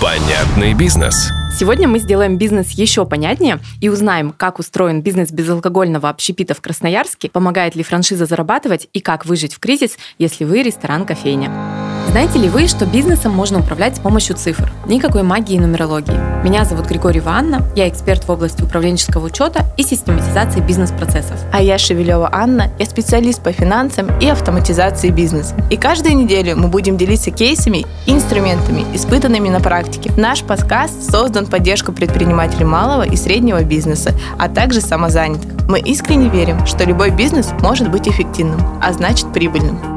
[0.00, 1.30] Понятный бизнес.
[1.58, 7.30] Сегодня мы сделаем бизнес еще понятнее и узнаем, как устроен бизнес безалкогольного общепита в Красноярске,
[7.30, 11.85] помогает ли франшиза зарабатывать и как выжить в кризис, если вы ресторан-кофейня.
[12.16, 14.72] Знаете ли вы, что бизнесом можно управлять с помощью цифр?
[14.86, 16.18] Никакой магии и нумерологии.
[16.42, 21.38] Меня зовут Григорьева Анна, я эксперт в области управленческого учета и систематизации бизнес-процессов.
[21.52, 25.54] А я Шевелева Анна, я специалист по финансам и автоматизации бизнеса.
[25.70, 30.10] И каждую неделю мы будем делиться кейсами и инструментами, испытанными на практике.
[30.16, 35.68] Наш подкаст создан в поддержку предпринимателей малого и среднего бизнеса, а также самозанятых.
[35.68, 39.95] Мы искренне верим, что любой бизнес может быть эффективным, а значит прибыльным.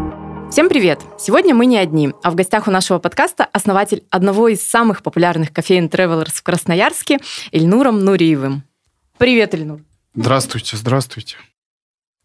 [0.52, 0.99] Всем привет!
[1.20, 5.53] Сегодня мы не одни, а в гостях у нашего подкаста основатель одного из самых популярных
[5.53, 7.20] кофеин Travelers в Красноярске
[7.52, 8.63] Ильнуром Нуриевым.
[9.20, 9.81] Привет, Ильнур!
[10.16, 11.38] Здравствуйте, здравствуйте.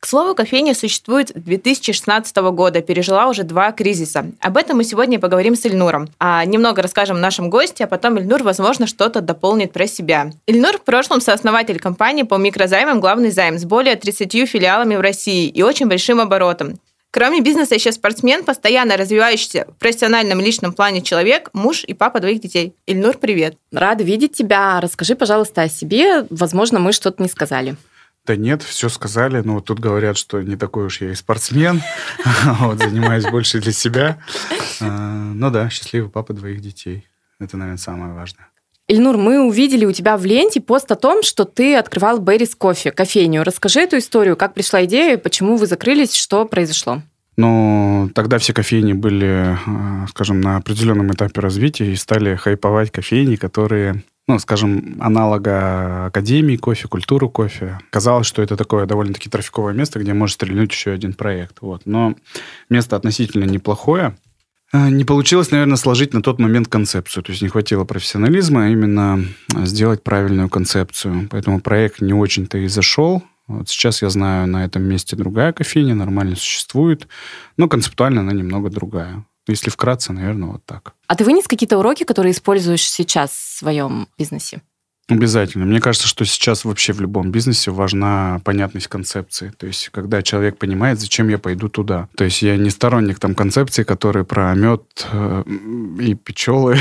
[0.01, 4.33] К слову, кофейня существует с 2016 года, пережила уже два кризиса.
[4.41, 6.09] Об этом мы сегодня поговорим с Ильнуром.
[6.19, 10.31] А немного расскажем нашим гостям, а потом Ильнур, возможно, что-то дополнит про себя.
[10.47, 15.47] Ильнур в прошлом сооснователь компании по микрозаймам «Главный займ» с более 30 филиалами в России
[15.47, 16.79] и очень большим оборотом.
[17.15, 22.19] Кроме бизнеса, еще спортсмен, постоянно развивающийся в профессиональном и личном плане человек, муж и папа
[22.19, 22.75] двоих детей.
[22.87, 23.57] Ильнур, привет.
[23.71, 24.81] Рада видеть тебя.
[24.81, 26.27] Расскажи, пожалуйста, о себе.
[26.31, 27.77] Возможно, мы что-то не сказали.
[28.27, 29.43] Да нет, все сказали.
[29.45, 31.83] Ну, вот тут говорят, что не такой уж я и спортсмен.
[32.59, 34.19] Вот, занимаюсь больше для себя.
[34.81, 37.07] А, ну да, счастливый папа двоих детей.
[37.39, 38.49] Это, наверное, самое важное.
[38.87, 42.91] Ильнур, мы увидели у тебя в ленте пост о том, что ты открывал Беррис кофе,
[42.91, 43.43] кофейню.
[43.43, 47.01] Расскажи эту историю, как пришла идея, почему вы закрылись, что произошло?
[47.39, 53.37] Ну, тогда все кофейни были, э, скажем, на определенном этапе развития и стали хайповать кофейни,
[53.37, 57.79] которые ну, скажем, аналога Академии кофе, культуру кофе.
[57.91, 61.59] Казалось, что это такое довольно-таки трафиковое место, где может стрельнуть еще один проект.
[61.61, 61.83] Вот.
[61.85, 62.15] Но
[62.71, 64.17] место относительно неплохое.
[64.75, 67.23] А, не получилось, наверное, сложить на тот момент концепцию.
[67.23, 71.29] То есть не хватило профессионализма, а именно а, сделать правильную концепцию.
[71.31, 73.23] Поэтому проект не очень-то и зашел.
[73.47, 77.07] Вот сейчас я знаю, на этом месте другая кофейня, нормально существует,
[77.57, 79.25] но концептуально она немного другая.
[79.47, 80.95] Если вкратце, наверное, вот так.
[81.07, 84.61] А ты вынес какие-то уроки, которые используешь сейчас в своем бизнесе?
[85.09, 85.67] Обязательно.
[85.67, 89.53] Мне кажется, что сейчас вообще в любом бизнесе важна понятность концепции.
[89.59, 92.09] То есть, когда человек понимает, зачем я пойду туда.
[92.17, 95.45] То есть, я не сторонник там концепции, которые про мед э,
[96.01, 96.79] и пчелы.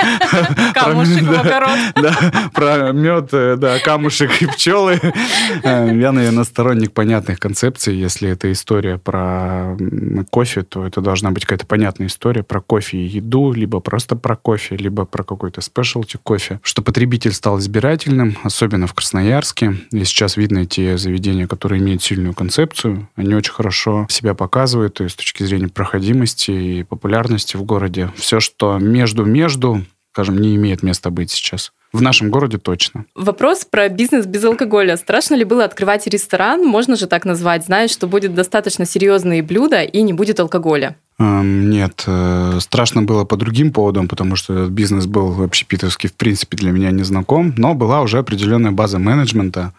[0.74, 1.78] Камушек макарон.
[1.98, 5.00] Да, про мед, э, да, камушек и пчелы.
[5.62, 7.94] Э, я, наверное, сторонник понятных концепций.
[7.96, 9.76] Если это история про
[10.30, 14.36] кофе, то это должна быть какая-то понятная история про кофе и еду, либо просто про
[14.36, 19.76] кофе, либо про какой-то спешлти кофе, что потребитель стал избирательным, особенно в Красноярске.
[19.92, 23.08] И сейчас видно те заведения, которые имеют сильную концепцию.
[23.16, 28.10] Они очень хорошо себя показывают то есть с точки зрения проходимости и популярности в городе.
[28.16, 31.72] Все, что между-между, скажем, не имеет места быть сейчас.
[31.92, 33.06] В нашем городе точно.
[33.14, 34.96] Вопрос про бизнес без алкоголя.
[34.96, 39.82] Страшно ли было открывать ресторан, можно же так назвать, зная, что будет достаточно серьезные блюда
[39.82, 40.96] и не будет алкоголя?
[41.20, 46.14] Нет, э, страшно было по другим поводам, потому что этот бизнес был вообще питерский, в
[46.14, 49.72] принципе, для меня не знаком, но была уже определенная база менеджмента,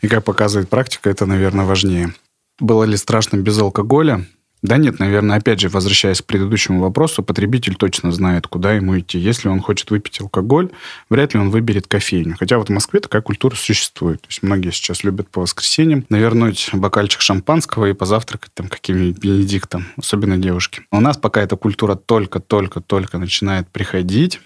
[0.00, 2.12] и, как показывает практика, это, наверное, важнее.
[2.58, 4.26] Было ли страшно без алкоголя?
[4.62, 9.18] Да нет, наверное, опять же, возвращаясь к предыдущему вопросу, потребитель точно знает, куда ему идти.
[9.18, 10.68] Если он хочет выпить алкоголь,
[11.08, 12.36] вряд ли он выберет кофейню.
[12.38, 14.20] Хотя вот в Москве такая культура существует.
[14.20, 19.86] То есть многие сейчас любят по воскресеньям навернуть бокальчик шампанского и позавтракать там каким-нибудь бенедиктом,
[19.96, 20.82] особенно девушки.
[20.92, 24.40] У нас пока эта культура только-только-только начинает приходить,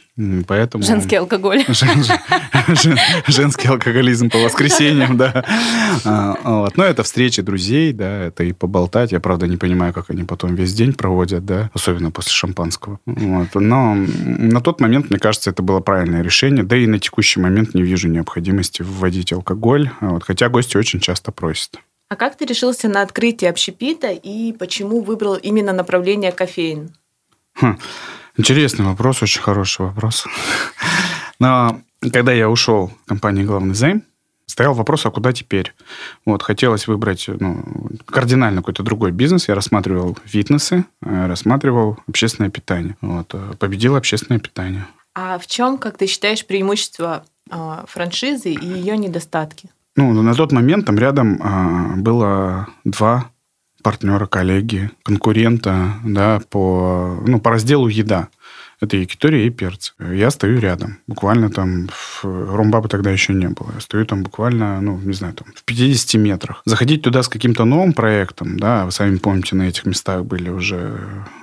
[0.46, 0.84] Поэтому...
[0.84, 1.64] Женский алкоголь.
[3.26, 5.44] Женский алкоголизм по воскресеньям, да.
[6.04, 6.76] А, вот.
[6.76, 9.10] Но это встречи друзей, да, это и поболтать.
[9.10, 13.00] Я, правда, не понимаю, как они потом весь день проводят, да, особенно после шампанского.
[13.06, 13.48] Вот.
[13.54, 16.62] Но на тот момент, мне кажется, это было правильное решение.
[16.62, 19.90] Да и на текущий момент не вижу необходимости вводить алкоголь.
[20.00, 20.22] Вот.
[20.22, 21.80] Хотя гости очень часто просят.
[22.08, 26.94] А как ты решился на открытие общепита и почему выбрал именно направление кофеин?
[27.54, 27.78] Хм.
[28.36, 30.26] Интересный вопрос, очень хороший вопрос.
[31.38, 31.80] Но
[32.12, 34.02] когда я ушел в компанию «Главный займ»,
[34.46, 35.72] стоял вопрос, а куда теперь?
[36.26, 37.64] Вот, хотелось выбрать ну,
[38.06, 39.48] кардинально какой-то другой бизнес.
[39.48, 42.96] Я рассматривал фитнесы, э, рассматривал общественное питание.
[43.00, 44.86] Вот, э, победил общественное питание.
[45.14, 49.70] А в чем, как ты считаешь, преимущество э, франшизы и ее недостатки?
[49.96, 53.30] Ну, на тот момент там рядом было два
[53.84, 58.28] партнера, коллеги, конкурента да, по, ну, по разделу еда.
[58.80, 59.92] Это якитория и перцы.
[60.00, 60.98] Я стою рядом.
[61.06, 61.88] Буквально там...
[62.22, 63.70] Румбаба тогда еще не было.
[63.74, 66.62] Я стою там буквально, ну, не знаю, там в 50 метрах.
[66.64, 70.98] Заходить туда с каким-то новым проектом, да, вы сами помните, на этих местах были уже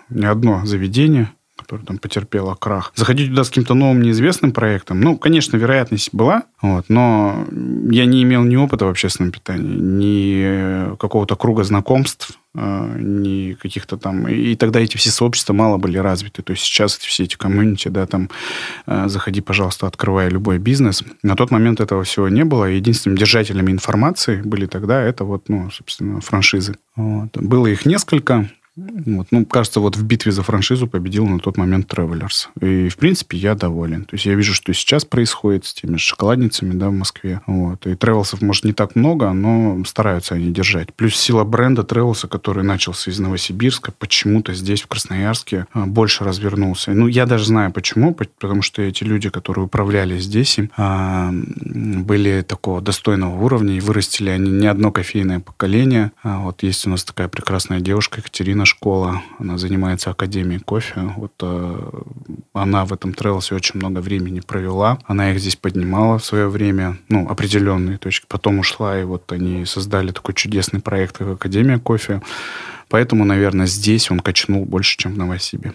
[0.10, 1.32] не одно заведение,
[1.72, 6.44] которая там потерпела крах, заходить туда с каким-то новым неизвестным проектом, ну, конечно, вероятность была,
[6.62, 7.48] вот, но
[7.90, 13.96] я не имел ни опыта в общественном питании, ни какого-то круга знакомств, а, ни каких-то
[13.96, 14.28] там...
[14.28, 16.42] И тогда эти все сообщества мало были развиты.
[16.42, 18.30] То есть сейчас все эти комьюнити, да, там,
[18.86, 21.04] а, заходи, пожалуйста, открывай любой бизнес.
[21.24, 22.66] На тот момент этого всего не было.
[22.66, 26.76] Единственными держателями информации были тогда это вот, ну, собственно, франшизы.
[26.98, 27.38] Вот.
[27.38, 28.50] Было их несколько.
[29.06, 29.28] Вот.
[29.32, 32.48] Ну, кажется, вот в битве за франшизу победил на тот момент Travelers.
[32.62, 34.06] И, в принципе, я доволен.
[34.06, 37.42] То есть я вижу, что сейчас происходит с теми шоколадницами да, в Москве.
[37.48, 37.86] Вот.
[37.86, 40.94] И Travelsов, может, не так много, но стараются они держать.
[40.94, 46.92] Плюс сила бренда Travelsa, который начался из Новосибирска, почему-то здесь, в Красноярске, а, больше развернулся.
[46.92, 48.14] Ну, я даже знаю, почему.
[48.14, 54.30] Потому что эти люди, которые управляли здесь, им, а, были такого достойного уровня, и вырастили
[54.30, 56.12] они не одно кофейное поколение.
[56.24, 61.14] А вот есть у нас такая прекрасная девушка Екатерина школа, она занимается Академией кофе.
[61.18, 61.92] Вот э,
[62.54, 64.98] она в этом трелсе очень много времени провела.
[65.06, 68.26] Она их здесь поднимала в свое время, ну, определенные точки.
[68.28, 72.22] Потом ушла, и вот они создали такой чудесный проект, как Академия кофе.
[72.90, 75.74] Поэтому, наверное, здесь он качнул больше, чем в Новосибе.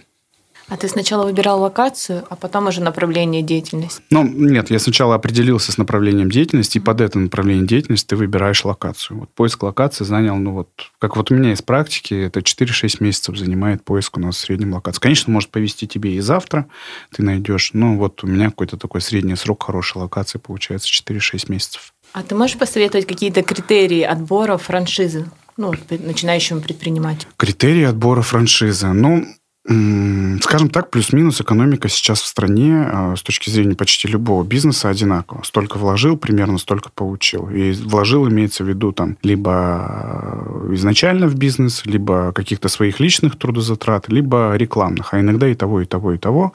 [0.69, 4.03] А ты сначала выбирал локацию, а потом уже направление деятельности?
[4.11, 8.65] Ну, нет, я сначала определился с направлением деятельности, и под это направление деятельности ты выбираешь
[8.65, 9.21] локацию.
[9.21, 10.69] Вот поиск локации занял, ну вот,
[10.99, 14.75] как вот у меня из практики, это 4-6 месяцев занимает поиск у нас в среднем
[14.75, 15.01] локации.
[15.01, 16.67] Конечно, может повести тебе и завтра
[17.15, 21.95] ты найдешь, но вот у меня какой-то такой средний срок хорошей локации получается 4-6 месяцев.
[22.13, 25.27] А ты можешь посоветовать какие-то критерии отбора франшизы?
[25.57, 27.31] ну, начинающему предпринимателю?
[27.37, 28.89] Критерии отбора франшизы.
[28.89, 29.27] Ну,
[29.69, 35.43] Скажем так, плюс-минус экономика сейчас в стране а, с точки зрения почти любого бизнеса одинакова.
[35.43, 37.49] Столько вложил, примерно столько получил.
[37.49, 43.37] И вложил имеется в виду там либо а, изначально в бизнес, либо каких-то своих личных
[43.37, 45.13] трудозатрат, либо рекламных.
[45.13, 46.53] А иногда и того, и того, и того.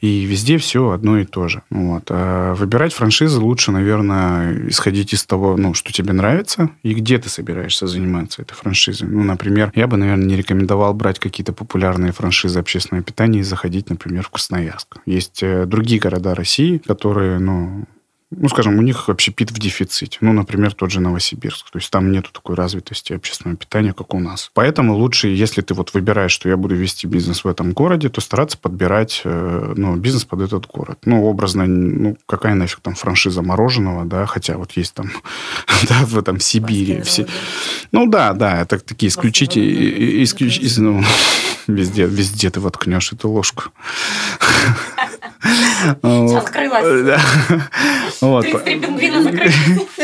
[0.00, 1.62] И везде все одно и то же.
[1.70, 2.04] Вот.
[2.10, 7.28] А выбирать франшизы лучше, наверное, исходить из того, ну, что тебе нравится и где ты
[7.28, 9.08] собираешься заниматься этой франшизой.
[9.08, 13.44] Ну, например, я бы, наверное, не рекомендовал брать какие-то популярные франшизы за общественное питание и
[13.44, 14.98] заходить, например, в Красноярск.
[15.06, 17.86] Есть э, другие города России, которые, ну,
[18.34, 20.18] ну, скажем, у них общепит в дефиците.
[20.20, 21.70] Ну, например, тот же Новосибирск.
[21.70, 24.50] То есть там нету такой развитости общественного питания, как у нас.
[24.54, 28.20] Поэтому лучше, если ты вот выбираешь, что я буду вести бизнес в этом городе, то
[28.20, 30.98] стараться подбирать э, ну, бизнес под этот город.
[31.04, 35.10] Ну, образно, ну, какая нафиг там франшиза мороженого, да, хотя вот есть там,
[35.88, 37.02] да, в этом Сибири.
[37.02, 37.26] Все...
[37.92, 40.24] Ну, да, да, это такие исключительные...
[40.24, 40.60] Исключ...
[40.78, 41.02] Ну,
[41.66, 43.64] везде, везде ты воткнешь эту ложку.
[46.02, 47.20] Открылась.
[48.20, 48.46] Вот.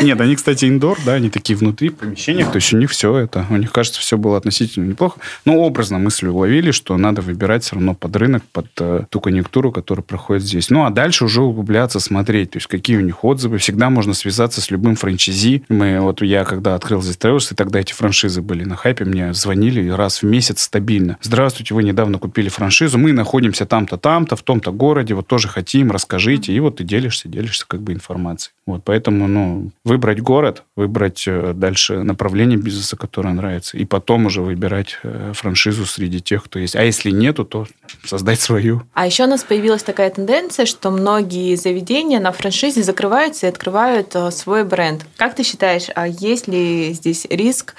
[0.01, 3.15] Нет, они, кстати, индор, да, они такие внутри, в помещениях, то есть у них все
[3.17, 5.19] это, у них, кажется, все было относительно неплохо.
[5.45, 9.71] Но образно мысль уловили, что надо выбирать все равно под рынок, под э, ту конъюнктуру,
[9.71, 10.69] которая проходит здесь.
[10.69, 13.57] Ну, а дальше уже углубляться, смотреть, то есть какие у них отзывы.
[13.57, 15.63] Всегда можно связаться с любым франчайзи.
[15.69, 19.33] Мы, вот я, когда открыл здесь Travelers, и тогда эти франшизы были на хайпе, мне
[19.33, 21.17] звонили раз в месяц стабильно.
[21.21, 25.91] Здравствуйте, вы недавно купили франшизу, мы находимся там-то, там-то, в том-то городе, вот тоже хотим,
[25.91, 26.53] расскажите.
[26.53, 28.53] И вот ты делишься, делишься как бы информацией.
[28.65, 34.41] Вот, поэтому, ну, выбрать город, выбрать э, дальше направление бизнеса, которое нравится, и потом уже
[34.41, 36.75] выбирать э, франшизу среди тех, кто есть.
[36.75, 37.65] А если нету, то
[38.05, 38.83] создать свою.
[38.93, 44.15] А еще у нас появилась такая тенденция, что многие заведения на франшизе закрываются и открывают
[44.15, 45.05] э, свой бренд.
[45.17, 47.75] Как ты считаешь, а есть ли здесь риск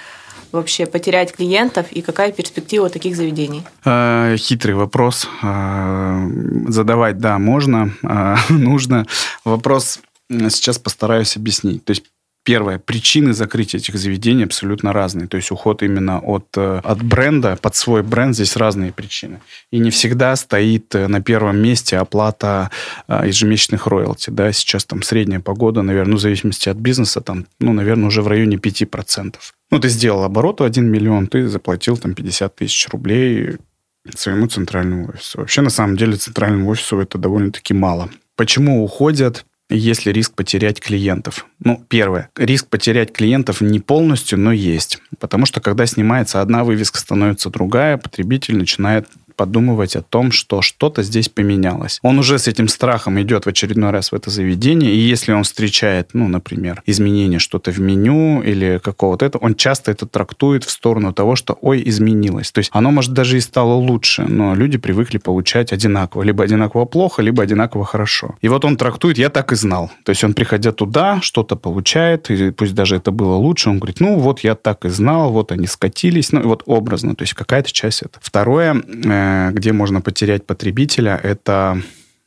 [0.53, 3.63] вообще потерять клиентов и какая перспектива таких заведений?
[3.85, 5.29] Э, хитрый вопрос.
[5.43, 6.29] Э,
[6.69, 9.07] задавать, да, можно, э, нужно.
[9.45, 11.85] Вопрос сейчас постараюсь объяснить.
[11.85, 12.05] То есть
[12.43, 15.29] Первое, причины закрытия этих заведений абсолютно разные.
[15.29, 19.41] То есть уход именно от, э, от бренда под свой бренд, здесь разные причины.
[19.71, 22.71] И не всегда стоит э, на первом месте оплата
[23.09, 24.31] э, ежемесячных роялти.
[24.31, 24.51] Да?
[24.53, 28.29] Сейчас там средняя погода, наверное, ну, в зависимости от бизнеса, там, ну, наверное, уже в
[28.29, 29.35] районе 5%.
[29.71, 33.59] Ну, ты сделал оборот 1 миллион, ты заплатил там 50 тысяч рублей
[34.17, 35.39] своему центральному офису.
[35.39, 38.09] Вообще, на самом деле, центральному офису это довольно-таки мало.
[38.37, 39.45] Почему уходят?
[39.71, 41.47] Есть ли риск потерять клиентов?
[41.61, 42.31] Ну, первое.
[42.37, 44.99] Риск потерять клиентов не полностью, но есть.
[45.19, 49.09] Потому что когда снимается одна вывеска, становится другая, потребитель начинает
[49.41, 51.99] подумывать о том, что что-то здесь поменялось.
[52.03, 55.45] Он уже с этим страхом идет в очередной раз в это заведение, и если он
[55.45, 60.71] встречает, ну, например, изменение что-то в меню или какого-то этого, он часто это трактует в
[60.71, 62.53] сторону того, что, ой, изменилось.
[62.53, 66.23] То есть оно, может, даже и стало лучше, но люди привыкли получать одинаково.
[66.23, 68.35] Либо одинаково плохо, либо одинаково хорошо.
[68.43, 69.91] И вот он трактует, я так и знал.
[70.05, 74.01] То есть он, приходя туда, что-то получает, и пусть даже это было лучше, он говорит,
[74.01, 77.33] ну, вот я так и знал, вот они скатились, ну, и вот образно, то есть
[77.33, 78.19] какая-то часть это.
[78.21, 81.83] Второе, э, где можно потерять потребителя, это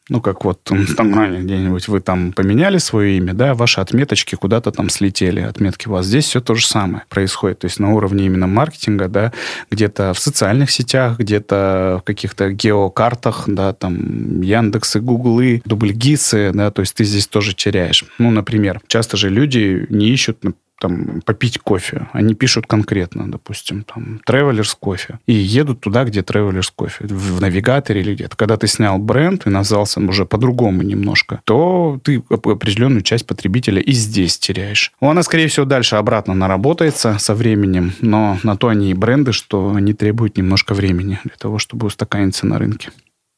[0.10, 4.90] ну, как вот там где-нибудь вы там поменяли свое имя, да, ваши отметочки куда-то там
[4.90, 6.06] слетели, отметки у вас.
[6.06, 7.60] Здесь все то же самое происходит.
[7.60, 9.32] То есть на уровне именно маркетинга, да,
[9.72, 16.82] где-то в социальных сетях, где-то в каких-то геокартах, да, там Яндексы, Гуглы, Дубльгисы, да, то
[16.82, 18.04] есть ты здесь тоже теряешь.
[18.18, 20.44] Ну, например, часто же люди не ищут
[20.84, 22.10] там, попить кофе.
[22.12, 25.20] Они пишут конкретно, допустим, там, Travelers кофе.
[25.26, 27.06] И едут туда, где Travelers кофе.
[27.08, 28.36] В навигаторе или где-то.
[28.36, 33.94] Когда ты снял бренд и назвался уже по-другому немножко, то ты определенную часть потребителя и
[33.94, 34.92] здесь теряешь.
[35.00, 39.32] Ну, она, скорее всего, дальше обратно наработается со временем, но на то они и бренды,
[39.32, 42.90] что они требуют немножко времени для того, чтобы устаканиться на рынке.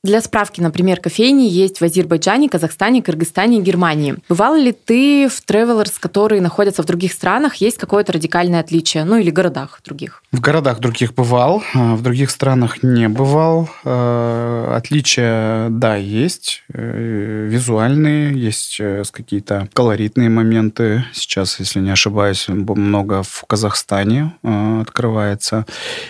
[0.05, 4.17] Для справки, например, кофейни есть в Азербайджане, Казахстане, Кыргызстане и Германии.
[4.29, 9.03] Бывал ли ты в Travelers, которые находятся в других странах, есть какое-то радикальное отличие?
[9.03, 10.21] Ну или городах других?
[10.31, 13.67] В городах других бывал, а в других странах не бывал.
[13.83, 16.61] Э, отличия, да, есть.
[16.71, 21.03] Э, визуальные, есть э, какие-то колоритные моменты.
[21.13, 25.65] Сейчас, если не ошибаюсь, много в Казахстане открывается.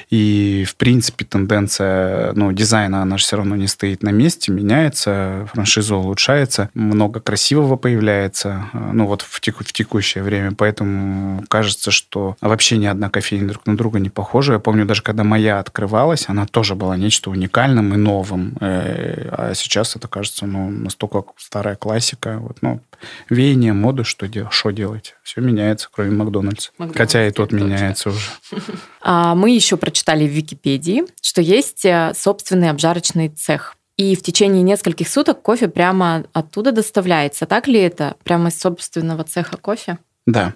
[0.09, 4.51] И, в принципе, тенденция ну, дизайна, она же все равно не стоит стоит на месте,
[4.51, 11.43] меняется, франшиза улучшается, много красивого появляется, э, ну вот в, теку, в текущее время, поэтому
[11.49, 14.53] кажется, что вообще ни одна кофейня друг на друга не похожа.
[14.53, 19.53] Я помню, даже когда моя открывалась, она тоже была нечто уникальным и новым, э, а
[19.53, 22.81] сейчас это кажется ну, настолько старая классика, вот, ну,
[23.29, 25.15] веяние моды, что, дел, что делать?
[25.23, 26.71] Все меняется, кроме Макдональдса.
[26.77, 28.29] Макдональдс, Хотя и тот меняется уже.
[29.07, 33.75] А, мы еще прочитали в Википедии, что есть э, собственный обжарочный цех.
[33.97, 37.45] И в течение нескольких суток кофе прямо оттуда доставляется.
[37.45, 38.15] Так ли это?
[38.23, 39.99] Прямо из собственного цеха кофе?
[40.25, 40.53] Да.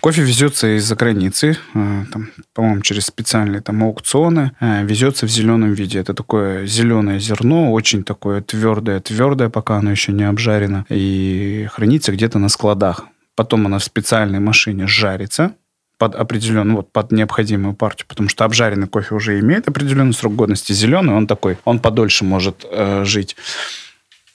[0.00, 5.72] Кофе везется из-за границы, э, там, по-моему, через специальные там аукционы, э, везется в зеленом
[5.72, 5.98] виде.
[5.98, 12.12] Это такое зеленое зерно, очень такое твердое, твердое, пока оно еще не обжарено, и хранится
[12.12, 13.06] где-то на складах.
[13.34, 15.52] Потом она в специальной машине жарится,
[15.98, 20.72] под определенную, вот под необходимую партию, потому что обжаренный кофе уже имеет определенный срок годности.
[20.72, 23.34] Зеленый, он такой, он подольше может э, жить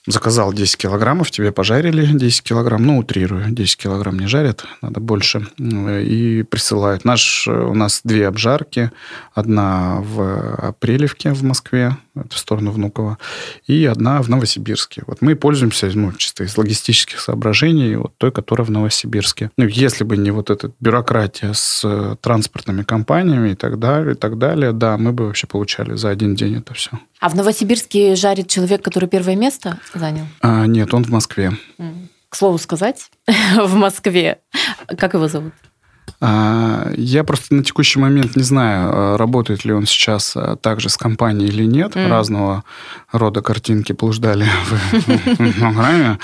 [0.06, 5.46] заказал 10 килограммов, тебе пожарили 10 килограмм, ну, утрирую, 10 килограмм не жарят, надо больше,
[5.58, 7.04] и присылают.
[7.04, 8.90] Наш, у нас две обжарки,
[9.32, 13.18] одна в Апрелевке в Москве, это в сторону Внуково,
[13.66, 15.02] и одна в Новосибирске.
[15.06, 19.50] Вот мы пользуемся, ну, чисто из логистических соображений, вот той, которая в Новосибирске.
[19.56, 24.38] Ну, если бы не вот эта бюрократия с транспортными компаниями и так далее, и так
[24.38, 26.90] далее, да, мы бы вообще получали за один день это все.
[27.20, 30.26] А в Новосибирске жарит человек, который первое место занял?
[30.40, 31.52] А, нет, он в Москве.
[32.28, 33.10] К слову сказать,
[33.56, 34.38] в Москве.
[34.98, 35.52] Как его зовут?
[36.26, 40.88] А, я просто на текущий момент не знаю, а, работает ли он сейчас а, также
[40.88, 41.96] с компанией или нет.
[41.96, 42.08] Mm.
[42.08, 42.64] Разного
[43.12, 46.18] рода картинки блуждали в программе.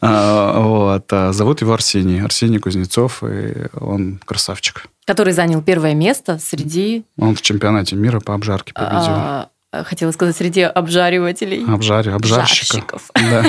[0.00, 1.10] Вот.
[1.34, 2.22] Зовут его Арсений.
[2.22, 4.88] Арсений Кузнецов, и он красавчик.
[5.06, 7.04] Который занял первое место среди...
[7.18, 9.48] Он в чемпионате мира по обжарке победил.
[9.84, 11.64] Хотела сказать, среди обжаривателей.
[11.66, 13.10] Обжари, обжарщиков.
[13.14, 13.44] Да.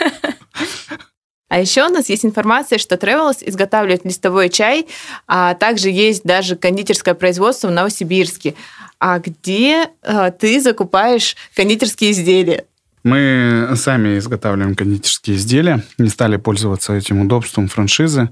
[1.50, 4.86] А еще у нас есть информация, что Travelers изготавливает листовой чай,
[5.26, 8.54] а также есть даже кондитерское производство в Новосибирске.
[9.00, 12.66] А где а, ты закупаешь кондитерские изделия?
[13.02, 18.28] Мы сами изготавливаем кондитерские изделия, не стали пользоваться этим удобством франшизы.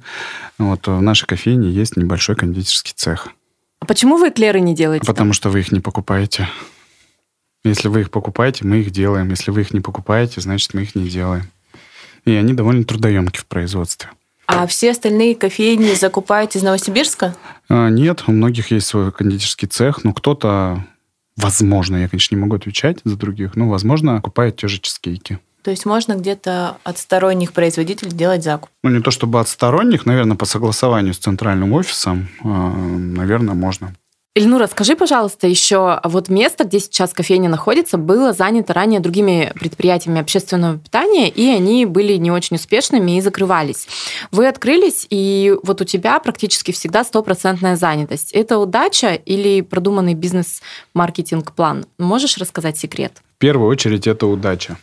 [0.58, 3.30] Вот в нашей кофейне есть небольшой кондитерский цех.
[3.80, 5.04] А почему вы эклеры не делаете?
[5.04, 5.32] Потому там?
[5.32, 6.48] что вы их не покупаете.
[7.64, 9.28] Если вы их покупаете, мы их делаем.
[9.30, 11.50] Если вы их не покупаете, значит, мы их не делаем
[12.30, 14.10] и они довольно трудоемки в производстве.
[14.46, 17.34] А все остальные кофейни закупаете из Новосибирска?
[17.68, 20.86] А, нет, у многих есть свой кондитерский цех, но кто-то,
[21.36, 25.38] возможно, я, конечно, не могу отвечать за других, но, возможно, покупает те же чизкейки.
[25.62, 28.70] То есть можно где-то от сторонних производителей делать закуп?
[28.82, 33.94] Ну, не то чтобы от сторонних, наверное, по согласованию с центральным офисом, а, наверное, можно.
[34.34, 40.20] Ильнура, скажи, пожалуйста, еще вот место, где сейчас кофейня находится, было занято ранее другими предприятиями
[40.20, 43.88] общественного питания, и они были не очень успешными и закрывались.
[44.30, 48.32] Вы открылись, и вот у тебя практически всегда стопроцентная занятость.
[48.32, 51.86] Это удача или продуманный бизнес-маркетинг-план?
[51.98, 53.22] Можешь рассказать секрет?
[53.36, 54.76] В первую очередь это удача.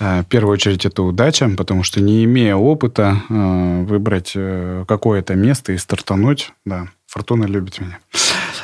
[0.00, 5.34] Э, в первую очередь это удача, потому что не имея опыта, э, выбрать э, какое-то
[5.34, 7.98] место и стартануть, да, фортуна любит меня.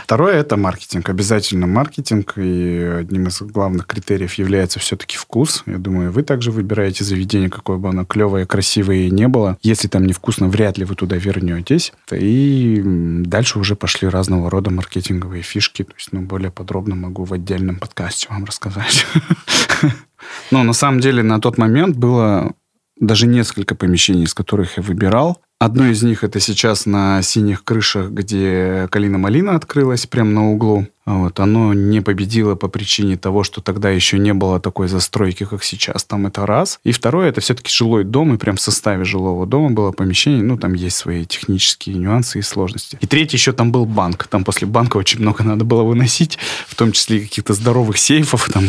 [0.04, 1.08] второе– это маркетинг.
[1.08, 2.34] Обязательно маркетинг.
[2.36, 5.64] И одним из главных критериев является все-таки вкус.
[5.66, 9.58] Я думаю, вы также выбираете заведение, какое бы оно клевое, красивое не было.
[9.62, 11.92] Если там невкусно, вряд ли вы туда вернетесь.
[12.12, 15.82] И дальше уже пошли разного рода маркетинговые фишки.
[15.82, 19.04] То есть, ну, более подробно могу в отдельном подкасте вам рассказать.
[20.52, 22.52] Но на самом деле на тот момент было
[23.00, 25.40] даже несколько помещений, из которых я выбирал.
[25.64, 30.88] Одно из них это сейчас на синих крышах, где Калина Малина открылась, прямо на углу.
[31.06, 35.62] Вот, оно не победило по причине того, что тогда еще не было такой застройки, как
[35.62, 36.04] сейчас.
[36.04, 36.80] Там это раз.
[36.82, 40.42] И второе, это все-таки жилой дом, и прям в составе жилого дома было помещение.
[40.42, 42.98] Ну, там есть свои технические нюансы и сложности.
[43.02, 44.26] И третье, еще там был банк.
[44.28, 48.48] Там после банка очень много надо было выносить, в том числе каких-то здоровых сейфов.
[48.54, 48.64] Там,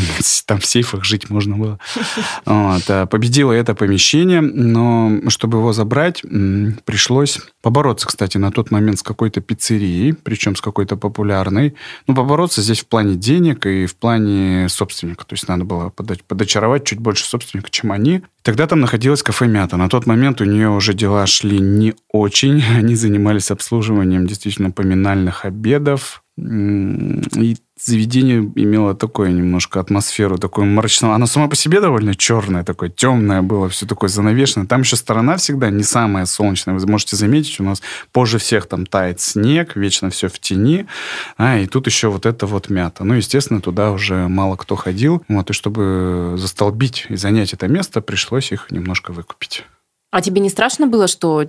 [0.48, 1.80] там в сейфах жить можно было.
[2.46, 2.84] Вот.
[2.90, 6.24] А победило это помещение, но чтобы его забрать,
[6.86, 11.76] пришлось побороться, кстати, на тот момент с какой-то пиццерией, причем с какой-то популярной.
[12.08, 15.28] Ну, побороться здесь в плане денег и в плане собственника.
[15.28, 18.24] То есть надо было подочаровать чуть больше собственника, чем они.
[18.42, 19.78] Тогда там находилась кафе «Мята».
[19.78, 22.64] На тот момент у нее уже дела шли не очень.
[22.76, 31.14] Они занимались обслуживанием действительно поминальных обедов, и заведение имело такое немножко атмосферу, такую мрачную.
[31.14, 34.68] Оно само по себе довольно черное, такое темное было, все такое занавешенное.
[34.68, 36.76] Там еще сторона всегда не самая солнечная.
[36.76, 40.86] Вы можете заметить, у нас позже всех там тает снег, вечно все в тени.
[41.38, 43.04] А, и тут еще вот это вот мята.
[43.04, 45.24] Ну, естественно, туда уже мало кто ходил.
[45.28, 49.66] Вот, и чтобы застолбить и занять это место, пришлось их немножко выкупить.
[50.16, 51.44] А тебе не страшно было, что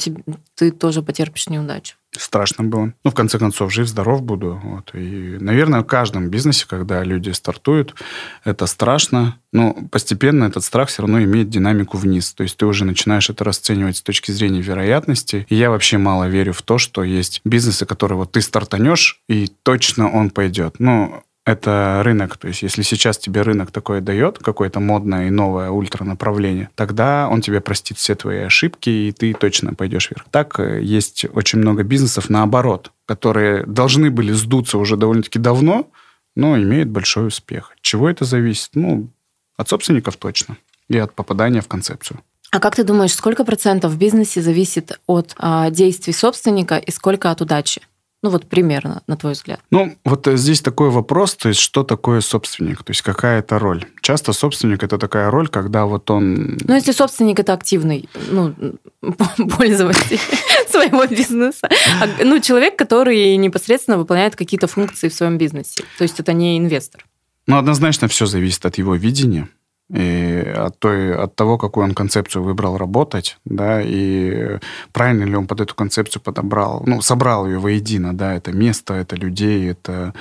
[0.57, 1.95] ты тоже потерпишь неудачу?
[2.11, 2.93] Страшно было.
[3.05, 4.61] Ну, в конце концов, жив-здоров буду.
[4.61, 4.91] Вот.
[4.93, 7.95] И, наверное, в каждом бизнесе, когда люди стартуют,
[8.43, 9.39] это страшно.
[9.53, 12.35] Но постепенно этот страх все равно имеет динамику вниз.
[12.35, 15.47] То есть ты уже начинаешь это расценивать с точки зрения вероятности.
[15.49, 19.47] И я вообще мало верю в то, что есть бизнесы, которые вот ты стартанешь, и
[19.63, 20.81] точно он пойдет.
[20.81, 22.37] Ну, это рынок.
[22.37, 27.41] То есть, если сейчас тебе рынок такое дает, какое-то модное и новое ультранаправление, тогда он
[27.41, 30.27] тебе простит все твои ошибки, и ты точно пойдешь вверх.
[30.33, 35.89] Так, э, есть очень много бизнесов наоборот, которые должны были сдуться уже довольно-таки давно,
[36.35, 37.73] но имеют большой успех.
[37.81, 38.71] Чего это зависит?
[38.75, 39.09] Ну,
[39.57, 40.57] от собственников точно.
[40.89, 42.21] И от попадания в концепцию.
[42.51, 47.31] А как ты думаешь, сколько процентов в бизнесе зависит от а, действий собственника и сколько
[47.31, 47.83] от удачи?
[48.23, 49.61] Ну вот примерно, на твой взгляд.
[49.71, 53.59] Ну вот э, здесь такой вопрос, то есть что такое собственник, то есть какая это
[53.59, 53.85] роль.
[54.01, 56.59] Часто собственник это такая роль, когда вот он...
[56.65, 58.55] Ну если собственник это активный ну,
[59.57, 60.19] пользователь
[60.69, 61.69] своего бизнеса,
[62.01, 66.59] а, ну человек, который непосредственно выполняет какие-то функции в своем бизнесе, то есть это не
[66.59, 67.05] инвестор.
[67.47, 69.49] Ну однозначно все зависит от его видения
[69.95, 74.59] и от, той, от того, какую он концепцию выбрал работать, да, и
[74.93, 79.15] правильно ли он под эту концепцию подобрал, ну, собрал ее воедино, да, это место, это
[79.15, 80.13] людей, это,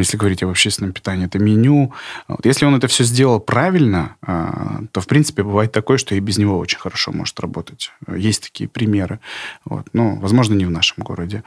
[0.00, 1.92] если говорить об общественном питании, это меню.
[2.28, 2.44] Вот.
[2.44, 6.38] Если он это все сделал правильно, а, то, в принципе, бывает такое, что и без
[6.38, 7.92] него очень хорошо может работать.
[8.14, 9.20] Есть такие примеры.
[9.64, 9.86] Вот.
[9.92, 11.42] Ну, возможно, не в нашем городе.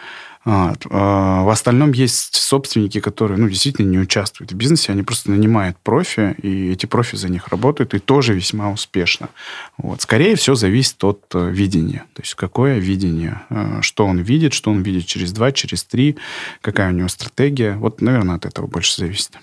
[0.46, 0.86] Вот.
[0.90, 5.78] А, в остальном есть собственники, которые ну, действительно не участвуют в бизнесе, они просто нанимают
[5.78, 9.30] профи, и эти профи за них работают, и тоже весьма успешно.
[9.78, 10.02] Вот.
[10.02, 12.06] Скорее всего, зависит от э, видения.
[12.14, 16.18] То есть, какое видение, э, что он видит, что он видит через два, через три,
[16.62, 17.76] какая у него стратегия.
[17.76, 19.38] Вот, наверное, от этого больше зависит.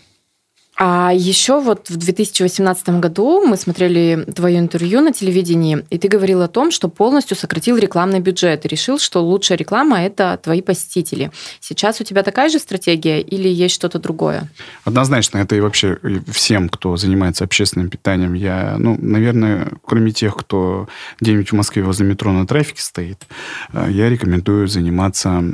[0.83, 6.41] А еще вот в 2018 году мы смотрели твое интервью на телевидении, и ты говорил
[6.41, 11.33] о том, что полностью сократил рекламный бюджет и решил, что лучшая реклама– это твои посетители.
[11.61, 14.49] Сейчас у тебя такая же стратегия или есть что-то другое?
[14.85, 18.33] Однозначно, это и вообще всем, кто занимается общественным питанием.
[18.33, 20.89] Я, ну, наверное, кроме тех, кто
[21.21, 23.27] где-нибудь в Москве возле метро на трафике стоит,
[23.75, 25.45] э, я рекомендую заниматься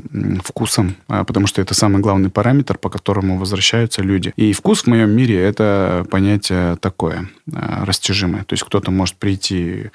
[0.45, 4.33] вкусом, а, потому что это самый главный параметр, по которому возвращаются люди.
[4.37, 8.44] И вкус в моем мире это понятие такое, э, растяжимое.
[8.44, 9.90] То есть кто-то может прийти,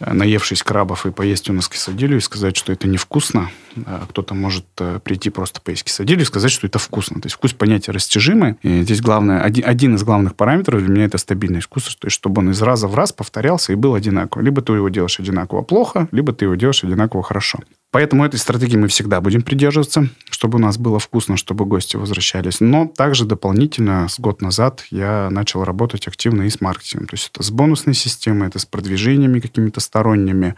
[0.00, 3.50] э, наевшись крабов, и поесть у нас кисадилю и сказать, что это невкусно.
[3.86, 7.20] А кто-то может э, прийти просто поесть кисадилю и сказать, что это вкусно.
[7.20, 8.56] То есть вкус понятие растяжимое.
[8.62, 11.96] И здесь главное, один, один из главных параметров для меня это стабильность вкуса.
[11.98, 14.44] То есть чтобы он из раза в раз повторялся и был одинаковый.
[14.44, 17.60] Либо ты его делаешь одинаково плохо, либо ты его делаешь одинаково хорошо.
[17.94, 22.58] Поэтому этой стратегии мы всегда будем придерживаться, чтобы у нас было вкусно, чтобы гости возвращались.
[22.58, 27.06] Но также дополнительно с год назад я начал работать активно и с маркетингом.
[27.06, 30.56] То есть это с бонусной системой, это с продвижениями какими-то сторонними.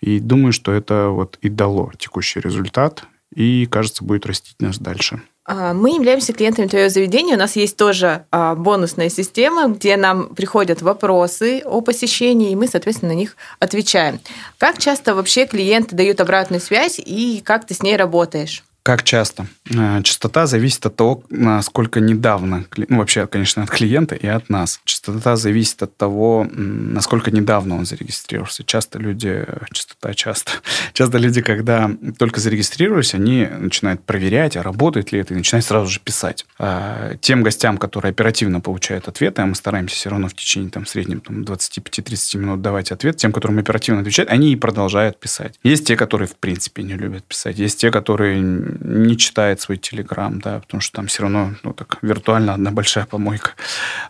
[0.00, 3.04] И думаю, что это вот и дало текущий результат.
[3.34, 5.20] И, кажется, будет растить нас дальше.
[5.50, 7.34] А, мы являемся клиентами твоего заведения.
[7.34, 12.68] У нас есть тоже а, бонусная система, где нам приходят вопросы о посещении, и мы,
[12.68, 14.20] соответственно, на них отвечаем.
[14.58, 18.62] Как часто вообще клиенты дают обратную связь и как ты с ней работаешь?
[18.88, 19.46] Как часто?
[19.70, 24.80] Э, частота зависит от того, насколько недавно, ну, вообще, конечно, от клиента и от нас.
[24.86, 28.64] Частота зависит от того, насколько недавно он зарегистрировался.
[28.64, 30.52] Часто люди, частота часто,
[30.94, 35.90] часто люди, когда только зарегистрировались, они начинают проверять, а работает ли это, и начинают сразу
[35.90, 36.46] же писать.
[36.58, 40.86] А тем гостям, которые оперативно получают ответы, а мы стараемся все равно в течение там,
[40.86, 45.60] в среднем там, 25-30 минут давать ответ, тем, которым оперативно отвечают, они и продолжают писать.
[45.62, 47.58] Есть те, которые в принципе не любят писать.
[47.58, 51.98] Есть те, которые не читает свой Телеграм, да, потому что там все равно, ну, так,
[52.02, 53.52] виртуально одна большая помойка.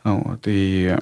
[0.04, 0.96] Вот, и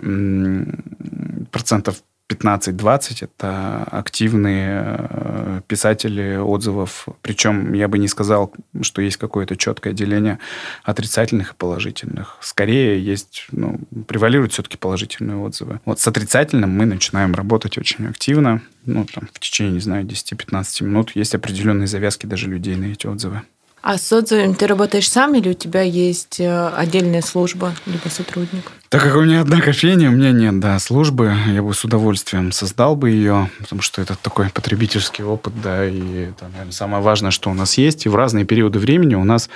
[1.51, 7.07] процентов 15-20 это активные э, писатели отзывов.
[7.23, 8.53] Причем я бы не сказал,
[8.83, 10.41] что есть какое-то четкое деление
[10.83, 12.37] отрицательных и положительных.
[12.41, 15.81] Скорее есть, ну, превалируют все-таки положительные отзывы.
[15.85, 18.61] Вот с отрицательным мы начинаем работать очень активно.
[18.85, 23.07] Ну, там, в течение, не знаю, 10-15 минут есть определенные завязки даже людей на эти
[23.07, 23.43] отзывы.
[23.83, 28.73] А с отзывами ты работаешь сам или у тебя есть э, отдельная служба, либо сотрудник?
[28.89, 31.35] Так как у меня одна кофейня, у меня нет, да, службы.
[31.49, 36.31] Я бы с удовольствием создал бы ее, потому что это такой потребительский опыт, да, и
[36.31, 38.07] это, наверное, самое важное, что у нас есть.
[38.07, 39.49] И в разные периоды времени у нас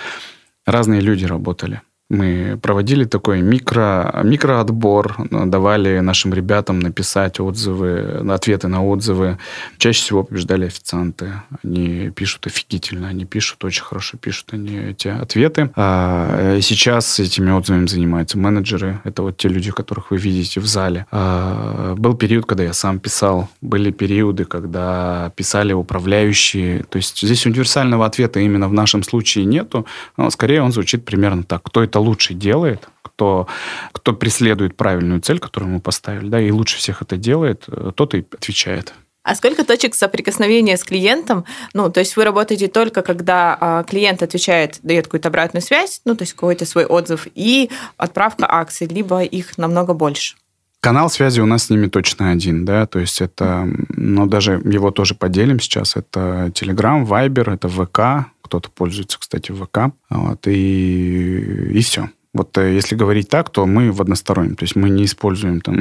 [0.64, 1.82] разные люди работали.
[2.10, 9.38] Мы проводили такой микро, микроотбор, давали нашим ребятам написать отзывы, ответы на отзывы.
[9.78, 11.34] Чаще всего побеждали официанты.
[11.62, 15.70] Они пишут офигительно, они пишут, очень хорошо пишут они эти ответы.
[15.76, 19.00] А сейчас этими отзывами занимаются менеджеры.
[19.04, 21.06] Это вот те люди, которых вы видите в зале.
[21.12, 23.48] А был период, когда я сам писал.
[23.60, 26.82] Были периоды, когда писали управляющие.
[26.90, 29.86] То есть здесь универсального ответа именно в нашем случае нету.
[30.16, 31.62] Но скорее он звучит примерно так.
[31.62, 33.46] Кто это лучше делает, кто,
[33.92, 38.14] кто преследует правильную цель, которую мы поставили, да, и лучше всех это делает, э, тот
[38.14, 38.94] и отвечает.
[39.22, 41.44] А сколько точек соприкосновения с клиентом?
[41.74, 46.16] Ну, то есть вы работаете только, когда а, клиент отвечает, дает какую-то обратную связь, ну,
[46.16, 50.36] то есть какой-то свой отзыв, и отправка акций, либо их намного больше?
[50.80, 54.90] Канал связи у нас с ними точно один, да, то есть это, ну, даже его
[54.90, 61.80] тоже поделим сейчас, это Telegram, Viber, это ВК, кто-то пользуется, кстати, ВК, вот, и, и
[61.82, 62.10] все.
[62.32, 64.54] Вот э, если говорить так, то мы в одностороннем.
[64.54, 65.76] То есть мы не используем там...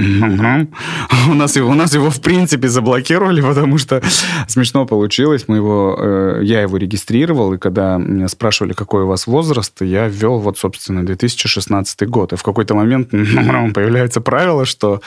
[1.29, 4.01] у, нас его, у нас его в принципе заблокировали, потому что
[4.47, 5.45] смешно получилось.
[5.47, 10.07] Мы его, э, я его регистрировал, и когда меня спрашивали, какой у вас возраст, я
[10.07, 12.33] ввел вот, собственно, 2016 год.
[12.33, 15.01] И в какой-то момент появляется правило, что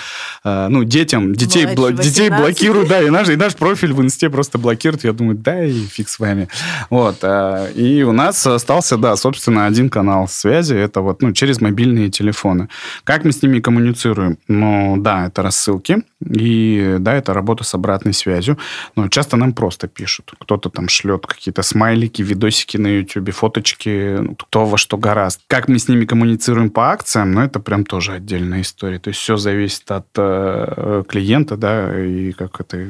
[0.44, 4.30] э, ну, детям, детей, бл, детей блокируют, да, и наш, и наш профиль в инсте
[4.30, 5.02] просто блокируют.
[5.02, 6.48] Я думаю, да, и фиг с вами.
[6.88, 7.16] Вот.
[7.22, 10.74] Э, и у нас остался, да, собственно, один канал связи.
[10.74, 12.68] Это вот, ну, через мобильные телефоны.
[13.04, 14.38] Как мы с ними коммуницируем?
[14.48, 18.58] Ну, да, это рассылки, и да, это работа с обратной связью.
[18.96, 20.34] Но часто нам просто пишут.
[20.38, 25.40] Кто-то там шлет какие-то смайлики, видосики на YouTube, фоточки, ну, кто во что гораст.
[25.46, 28.98] Как мы с ними коммуницируем по акциям, ну, это прям тоже отдельная история.
[28.98, 32.88] То есть все зависит от э, клиента, да, и как это...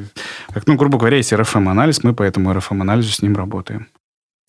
[0.52, 3.88] Как, ну, грубо говоря, есть RFM-анализ, мы по этому RFM-анализу с ним работаем.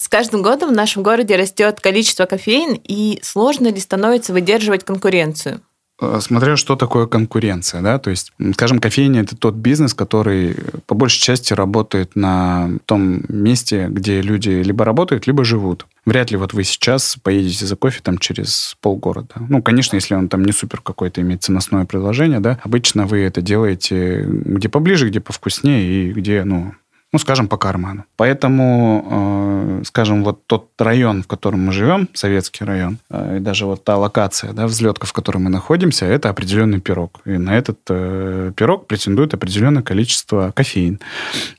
[0.03, 5.61] С каждым годом в нашем городе растет количество кофеин, и сложно ли становится выдерживать конкуренцию?
[6.01, 10.93] Э, смотря что такое конкуренция, да, то есть, скажем, кофейня это тот бизнес, который по
[10.93, 15.85] большей части работает на том месте, где люди либо работают, либо живут.
[16.05, 19.35] Вряд ли вот вы сейчас поедете за кофе там через полгорода.
[19.47, 23.41] Ну, конечно, если он там не супер какое-то имеет ценностное предложение, да, обычно вы это
[23.41, 26.73] делаете где поближе, где повкуснее и где, ну,
[27.13, 28.05] ну, скажем, по карману.
[28.17, 33.67] Поэтому, э, скажем, вот тот район, в котором мы живем, советский район, э, и даже
[33.67, 37.21] вот та локация, да, взлетка, в которой мы находимся, это определенный пирог.
[37.25, 40.99] И на этот э, пирог претендует определенное количество кофеин.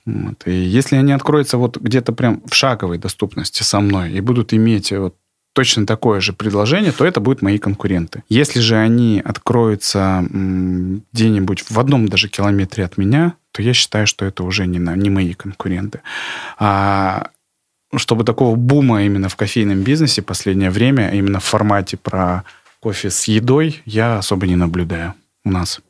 [0.05, 0.43] Вот.
[0.47, 4.90] И если они откроются вот где-то прям в шаговой доступности со мной и будут иметь
[4.90, 5.14] вот
[5.55, 8.25] точно такое же предложение, то это будут мои конкуренты.
[8.29, 14.25] Если же они откроются где-нибудь в одном даже километре от меня, то я считаю, что
[14.25, 16.01] это уже не, не мои конкуренты.
[16.59, 17.29] А
[17.95, 22.43] чтобы такого бума именно в кофейном бизнесе последнее время, именно в формате про
[22.81, 25.14] кофе с едой, я особо не наблюдаю
[25.45, 25.81] у нас.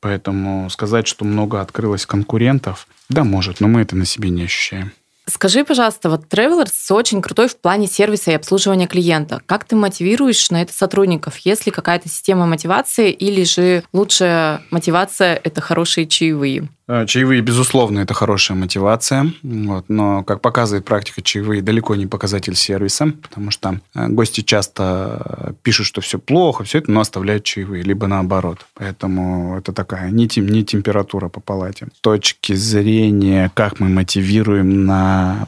[0.00, 4.90] Поэтому сказать, что много открылось конкурентов, да, может, но мы это на себе не ощущаем.
[5.26, 9.40] Скажи, пожалуйста, вот Travelers очень крутой в плане сервиса и обслуживания клиента.
[9.46, 11.38] Как ты мотивируешь на это сотрудников?
[11.38, 16.68] Есть ли какая-то система мотивации или же лучшая мотивация– это хорошие чаевые?
[16.86, 22.54] Э, чаевые, безусловно, это хорошая мотивация, вот, но, как показывает практика, чаевые далеко не показатель
[22.54, 27.82] сервиса, потому что э, гости часто пишут, что все плохо, все это, но оставляют чаевые,
[27.82, 28.66] либо наоборот.
[28.74, 31.88] Поэтому это такая не, тем, не температура по палате.
[31.96, 35.46] С точки зрения, как мы мотивируем на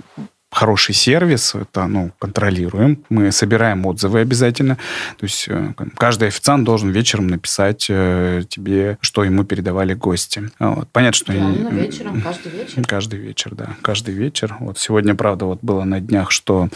[0.56, 3.04] хороший сервис, это, ну, контролируем.
[3.10, 4.76] Мы собираем отзывы обязательно.
[5.18, 10.50] То есть э, каждый официант должен вечером написать э, тебе, что ему передавали гости.
[10.58, 10.88] Вот.
[10.92, 11.32] Понятно, что...
[11.34, 12.84] Реально, вечером, каждый вечер?
[12.86, 13.68] Каждый вечер, да.
[13.82, 14.56] Каждый вечер.
[14.60, 16.70] Вот сегодня, правда, вот было на днях, что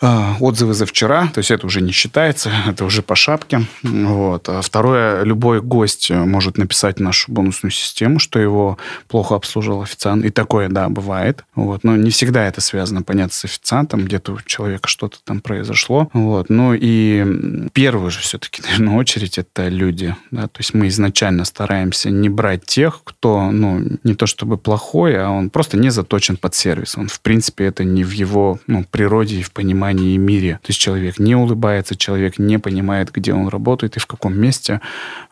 [0.00, 3.62] отзывы за вчера, то есть это уже не считается, это уже по шапке.
[3.82, 4.48] Вот.
[4.48, 8.78] А второе, любой гость может написать нашу бонусную систему, что его
[9.08, 10.24] плохо обслужил официант.
[10.24, 11.44] И такое, да, бывает.
[11.54, 11.82] Вот.
[11.84, 16.10] Но не всегда это связано, понятно, с официантом, где-то у человека что-то там произошло.
[16.12, 16.50] Вот.
[16.50, 20.14] Ну и первую же все-таки, наверное, очередь это люди.
[20.30, 20.42] Да?
[20.42, 25.30] То есть мы изначально стараемся не брать тех, кто, ну, не то чтобы плохой, а
[25.30, 26.98] он просто не заточен под сервис.
[26.98, 30.58] Он, в принципе, это не в его ну, природе и в понимании понимании и мире.
[30.62, 34.80] То есть человек не улыбается, человек не понимает, где он работает и в каком месте.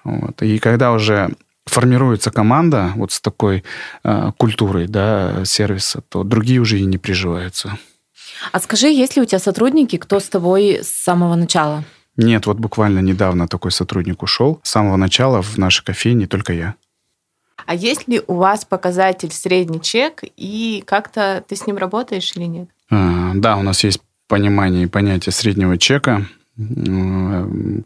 [0.05, 0.43] Вот.
[0.43, 1.31] И когда уже
[1.67, 3.65] формируется команда вот с такой
[4.05, 7.79] э, культурой да, сервиса, то другие уже и не приживаются.
[8.53, 11.85] А скажи, есть ли у тебя сотрудники, кто с тобой с самого начала?
[12.17, 14.61] Нет, вот буквально недавно такой сотрудник ушел.
[14.63, 16.75] С самого начала в нашей кофейне только я.
[17.67, 22.45] А есть ли у вас показатель средний чек, и как-то ты с ним работаешь или
[22.45, 22.69] нет?
[22.91, 26.27] А, да, у нас есть понимании понятия среднего чека,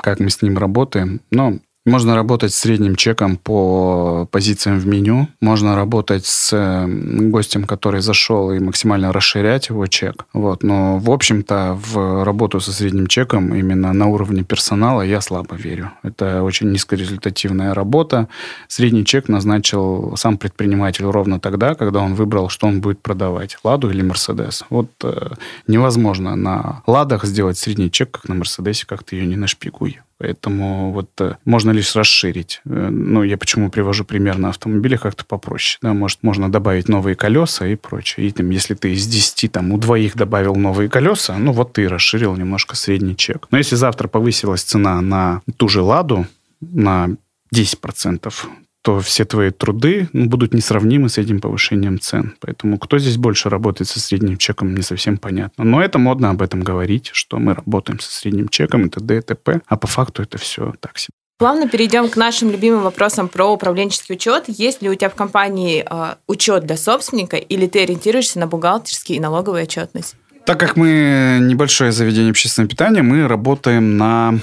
[0.01, 1.21] как мы с ним работаем.
[1.31, 5.29] Но можно работать с средним чеком по позициям в меню.
[5.41, 10.27] Можно работать с гостем, который зашел, и максимально расширять его чек.
[10.33, 10.63] Вот.
[10.63, 15.93] Но, в общем-то, в работу со средним чеком именно на уровне персонала я слабо верю.
[16.03, 18.29] Это очень низкорезультативная работа.
[18.69, 23.59] Средний чек назначил сам предприниматель ровно тогда, когда он выбрал, что он будет продавать.
[23.65, 24.65] Ладу или Мерседес.
[24.71, 25.31] Вот э,
[25.67, 30.01] невозможно на Ладах сделать средний чек, как на Мерседесе, как ты ее не нашпигуй.
[30.19, 32.61] Поэтому вот э, можно лишь расширить.
[32.65, 35.79] Э, ну, я почему привожу пример на автомобиле как-то попроще.
[35.81, 38.27] Да, может, можно добавить новые колеса и прочее.
[38.27, 41.89] И там, если ты из 10, там, у двоих добавил новые колеса, ну, вот ты
[41.89, 43.47] расширил немножко средний чек.
[43.51, 46.27] Но если завтра повысилась цена на ту же «Ладу»,
[46.61, 47.11] на
[47.55, 48.33] 10%,
[48.83, 52.35] то все твои труды ну, будут несравнимы с этим повышением цен.
[52.41, 55.65] Поэтому кто здесь больше работает со средним чеком, не совсем понятно.
[55.65, 59.19] Но это модно об этом говорить, что мы работаем со средним чеком, это т.д.
[59.19, 61.13] и т.п., а по факту это все так себе.
[61.39, 64.45] Плавно перейдем к нашим любимым вопросам про управленческий учет.
[64.49, 69.17] Есть ли у тебя в компании э, учет для собственника или ты ориентируешься на бухгалтерский
[69.17, 70.17] и налоговую отчетность?
[70.45, 74.41] Так как мы небольшое заведение общественного питания, мы работаем на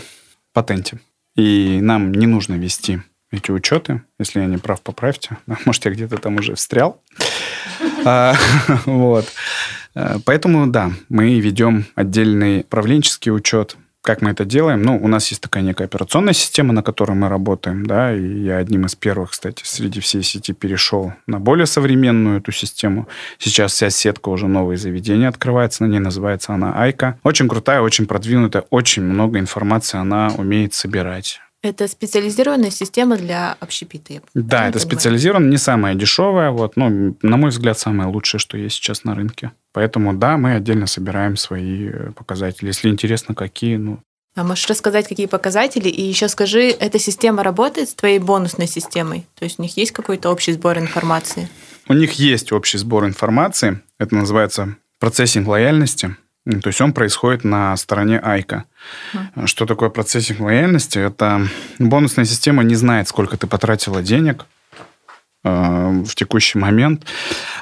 [0.54, 1.00] патенте.
[1.36, 3.02] И нам не нужно вести
[3.36, 4.02] эти учеты.
[4.19, 5.38] Если я не прав, поправьте.
[5.65, 7.02] Может, я где-то там уже встрял.
[8.08, 8.36] А,
[8.86, 9.26] вот.
[9.95, 13.78] Э, поэтому, да, мы ведем отдельный управленческий учет.
[14.06, 14.84] Как мы это делаем?
[14.84, 18.58] Ну, у нас есть такая некая операционная система, на которой мы работаем, да, и я
[18.58, 23.08] одним из первых, кстати, среди всей сети перешел на более современную эту систему.
[23.39, 27.17] Сейчас вся сетка уже новые заведения открывается, на ней называется она Айка.
[27.24, 31.41] Очень крутая, очень продвинутая, очень много информации она умеет собирать.
[31.65, 34.21] Это специализированная система для общепита.
[34.36, 38.75] Да, это специализированная, не самая дешевая, вот, но, на мой взгляд, самое лучшее, что есть
[38.75, 39.51] сейчас на рынке.
[39.73, 42.67] Поэтому, да, мы отдельно собираем свои э, показатели.
[42.67, 43.99] Если интересно, какие, ну,
[44.36, 45.89] а можешь рассказать, какие показатели?
[45.89, 49.25] И еще скажи, эта система работает с твоей бонусной системой?
[49.34, 51.47] То есть у них есть какой-то общий сбор информации?
[51.88, 53.82] У них есть общий сбор информации.
[53.97, 56.17] Это называется процессинг лояльности.
[56.46, 58.66] То есть он происходит на стороне Айка.
[59.14, 59.48] Mm.
[59.48, 61.00] Что такое процессинг лояльности?
[61.00, 61.48] Это
[61.80, 64.46] бонусная система не знает, сколько ты потратила денег
[65.44, 67.04] э, в текущий момент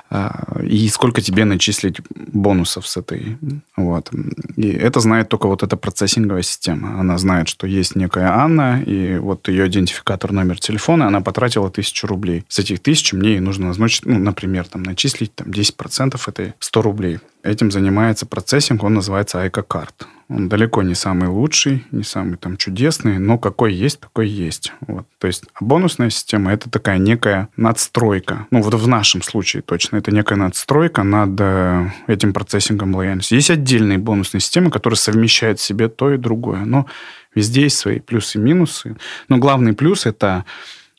[0.10, 0.30] э,
[0.68, 3.38] и сколько тебе начислить бонусов с этой.
[3.78, 4.12] Вот.
[4.58, 7.00] И это знает только вот эта процессинговая система.
[7.00, 12.06] Она знает, что есть некая Анна, и вот ее идентификатор, номер телефона, она потратила тысячу
[12.06, 12.44] рублей.
[12.50, 16.82] С этих тысяч мне ей нужно назначить, ну, например, там, начислить там, 10% этой 100
[16.82, 17.20] рублей.
[17.44, 20.08] Этим занимается процессинг, он называется Айка-карт.
[20.30, 24.72] Он далеко не самый лучший, не самый там чудесный, но какой есть, такой есть.
[24.88, 25.06] Вот.
[25.20, 28.48] То есть а бонусная система– это такая некая надстройка.
[28.50, 29.98] Ну, вот в нашем случае точно.
[29.98, 33.34] Это некая надстройка над э, этим процессингом лояльности.
[33.34, 36.64] Есть отдельные бонусные системы, которые совмещают в себе то и другое.
[36.64, 36.88] Но
[37.36, 38.96] везде есть свои плюсы и минусы.
[39.28, 40.46] Но главный плюс– это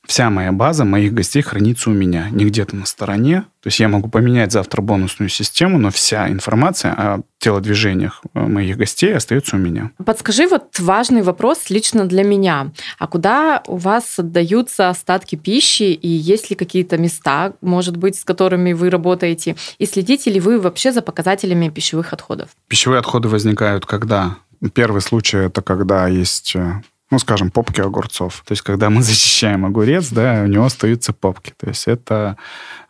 [0.07, 3.45] вся моя база моих гостей хранится у меня, не где-то на стороне.
[3.63, 8.77] То есть я могу поменять завтра бонусную систему, но вся информация о телодвижениях э, моих
[8.77, 9.91] гостей остается у меня.
[10.05, 12.73] Подскажи вот важный вопрос лично для меня.
[12.99, 18.25] А куда у вас отдаются остатки пищи и есть ли какие-то места, может быть, с
[18.25, 19.57] которыми вы работаете?
[19.79, 22.51] И следите ли вы вообще за показателями пищевых отходов?
[22.69, 24.37] Пищевые отходы возникают когда?
[24.73, 26.83] Первый случай– это когда есть э,
[27.15, 28.43] ну, скажем, попки огурцов.
[28.45, 31.53] То есть, когда мы зачищаем огурец, да, у него остаются попки.
[31.57, 32.37] То есть, это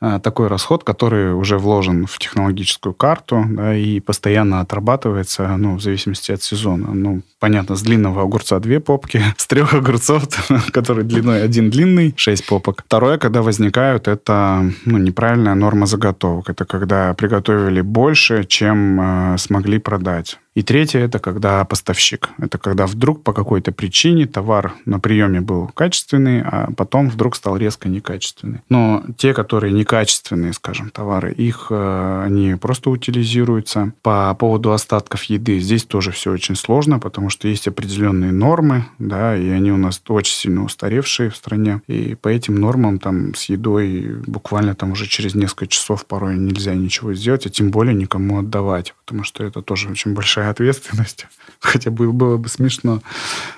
[0.00, 5.82] а, такой расход, который уже вложен в технологическую карту, да, и постоянно отрабатывается, ну, в
[5.82, 6.94] зависимости от сезона.
[6.94, 10.26] Ну, понятно, с длинного огурца две попки, с трех огурцов,
[10.72, 12.82] который длиной один длинный, шесть попок.
[12.86, 16.48] Второе, когда возникают, это, ну, неправильная норма заготовок.
[16.48, 20.38] Это когда приготовили больше, чем э, смогли продать.
[20.54, 22.30] И третье– это когда поставщик.
[22.38, 27.56] Это когда вдруг по какой-то причине товар на приеме был качественный, а потом вдруг стал
[27.56, 28.60] резко некачественный.
[28.68, 33.92] Но те, которые некачественные, скажем, товары, их э, они просто утилизируются.
[34.02, 39.36] По поводу остатков еды здесь тоже все очень сложно, потому что есть определенные нормы, да,
[39.36, 41.82] и они у нас очень сильно устаревшие в стране.
[41.88, 46.74] И по этим нормам там с едой буквально там уже через несколько часов порой нельзя
[46.74, 51.26] ничего сделать, а тем более никому отдавать, потому что это тоже очень большая ответственность.
[51.60, 53.02] Хотя было, было бы смешно.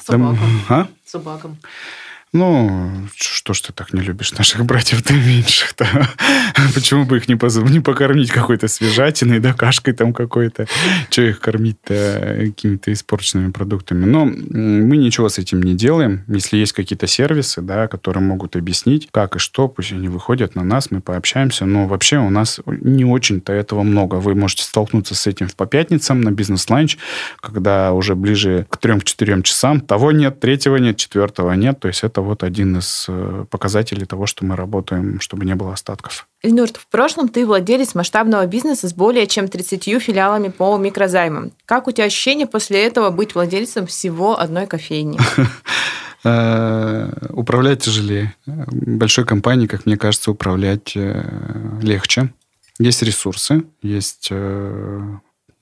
[0.03, 0.39] Собакам.
[0.69, 0.89] Там, а?
[1.05, 1.57] Собакам.
[2.37, 5.87] Ну, что ж ты так не любишь наших братьев-то меньших-то?
[6.75, 7.57] Почему бы их не, поз...
[7.57, 10.67] не покормить какой-то свежатиной, да, кашкой там какой-то?
[11.09, 14.05] Что их кормить-то какими-то испорченными продуктами?
[14.05, 16.25] Но мы ничего с этим не делаем.
[16.29, 20.63] Если есть какие-то сервисы, да, которые могут объяснить, как и что, пусть они выходят на
[20.63, 21.65] нас, мы пообщаемся.
[21.65, 24.17] Но вообще у нас не очень-то этого много.
[24.17, 26.99] Вы можете столкнуться с этим по пятницам на бизнес-ланч,
[27.41, 31.81] когда уже ближе к 3-4 часам того нет, третьего нет, четвертого нет.
[31.81, 35.73] То есть это вот один из э, показателей того, что мы работаем, чтобы не было
[35.73, 36.29] остатков.
[36.43, 41.53] Ильнур, в прошлом ты владелец масштабного бизнеса с более чем 30 филиалами по микрозаймам.
[41.65, 45.19] Как у тебя ощущение после этого быть владельцем всего одной кофейни?
[46.29, 48.35] Э, управлять тяжелее.
[48.47, 51.23] Большой компании, как мне кажется, управлять э,
[51.81, 52.33] легче.
[52.81, 54.31] Есть ресурсы, есть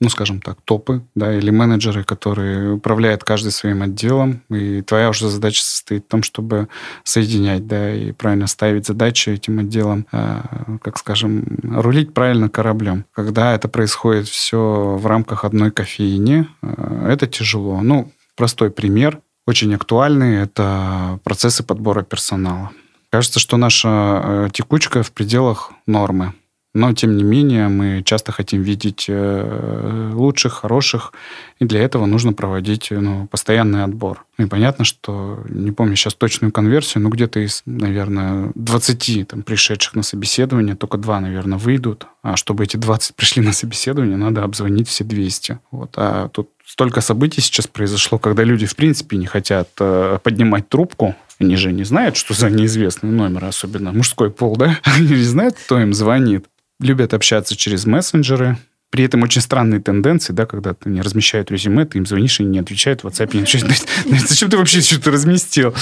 [0.01, 5.29] ну, скажем так, топы, да, или менеджеры, которые управляют каждый своим отделом, и твоя уже
[5.29, 6.67] задача состоит в том, чтобы
[7.03, 10.41] соединять, да, и правильно ставить задачи этим отделам, э,
[10.81, 13.05] как скажем, рулить правильно кораблем.
[13.13, 17.81] Когда это происходит все в рамках одной кофейни, э, это тяжело.
[17.81, 22.71] Ну, простой пример, очень актуальный, это процессы подбора персонала.
[23.09, 26.33] Кажется, что наша э, текучка в пределах нормы.
[26.75, 31.13] Но, тем не менее, мы часто хотим видеть э, лучших, хороших,
[31.57, 34.25] и для этого нужно проводить ну, постоянный отбор.
[34.37, 39.95] И понятно, что, не помню сейчас точную конверсию, но где-то из, наверное, 20 там, пришедших
[39.95, 42.07] на собеседование, только два, наверное, выйдут.
[42.23, 45.59] А чтобы эти 20 пришли на собеседование, надо обзвонить все 200.
[45.71, 45.93] Вот.
[45.95, 51.15] А тут столько событий сейчас произошло, когда люди, в принципе, не хотят э, поднимать трубку,
[51.39, 54.77] они же не знают, что за неизвестный номер, особенно мужской пол, да?
[54.83, 56.47] Они не знают, кто им звонит
[56.79, 58.57] любят общаться через мессенджеры.
[58.91, 62.59] При этом очень странные тенденции, да, когда не размещают резюме, ты им звонишь и не
[62.59, 63.35] отвечают в WhatsApp.
[64.05, 65.73] Не Зачем ты вообще что-то разместил?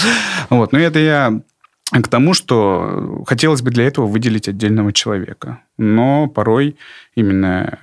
[0.49, 0.71] Вот.
[0.71, 1.41] Но это я
[1.91, 5.59] к тому, что хотелось бы для этого выделить отдельного человека.
[5.77, 6.77] Но порой
[7.15, 7.77] именно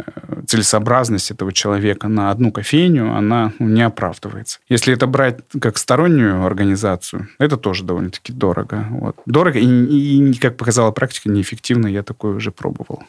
[0.47, 4.59] целесообразность этого человека на одну кофейню, она ну, не оправдывается.
[4.69, 8.87] Если это брать как стороннюю организацию, это тоже довольно-таки дорого.
[8.91, 9.17] Вот.
[9.27, 11.87] Дорого и, и, как показала практика, неэффективно.
[11.87, 13.05] Я такое уже пробовал.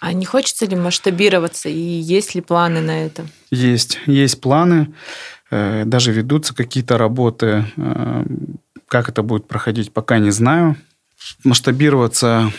[0.00, 3.26] А не хочется ли масштабироваться и есть ли планы на это?
[3.50, 4.92] Есть, есть планы.
[5.50, 8.24] Э, даже ведутся какие-то работы э,
[8.88, 10.76] как это будет проходить, пока не знаю.
[11.42, 12.50] Масштабироваться,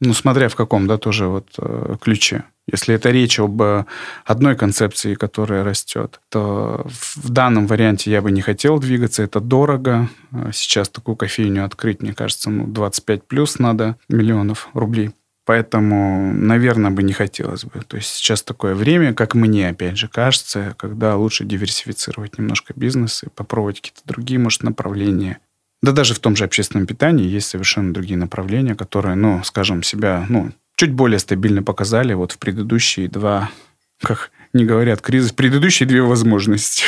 [0.00, 2.44] ну, смотря в каком, да, тоже вот э, ключе.
[2.70, 3.84] Если это речь об э,
[4.24, 9.22] одной концепции, которая растет, то в данном варианте я бы не хотел двигаться.
[9.22, 10.08] Это дорого.
[10.32, 15.12] Э, сейчас такую кофейню открыть, мне кажется, ну, 25 плюс надо миллионов рублей.
[15.46, 17.80] Поэтому, наверное, бы не хотелось бы.
[17.86, 23.22] То есть сейчас такое время, как мне, опять же, кажется, когда лучше диверсифицировать немножко бизнес
[23.22, 25.38] и попробовать какие-то другие, может, направления.
[25.82, 30.26] Да даже в том же общественном питании есть совершенно другие направления, которые, ну, скажем, себя,
[30.28, 33.48] ну, чуть более стабильно показали вот в предыдущие два,
[34.02, 36.86] как не говорят, кризис, предыдущие две возможности.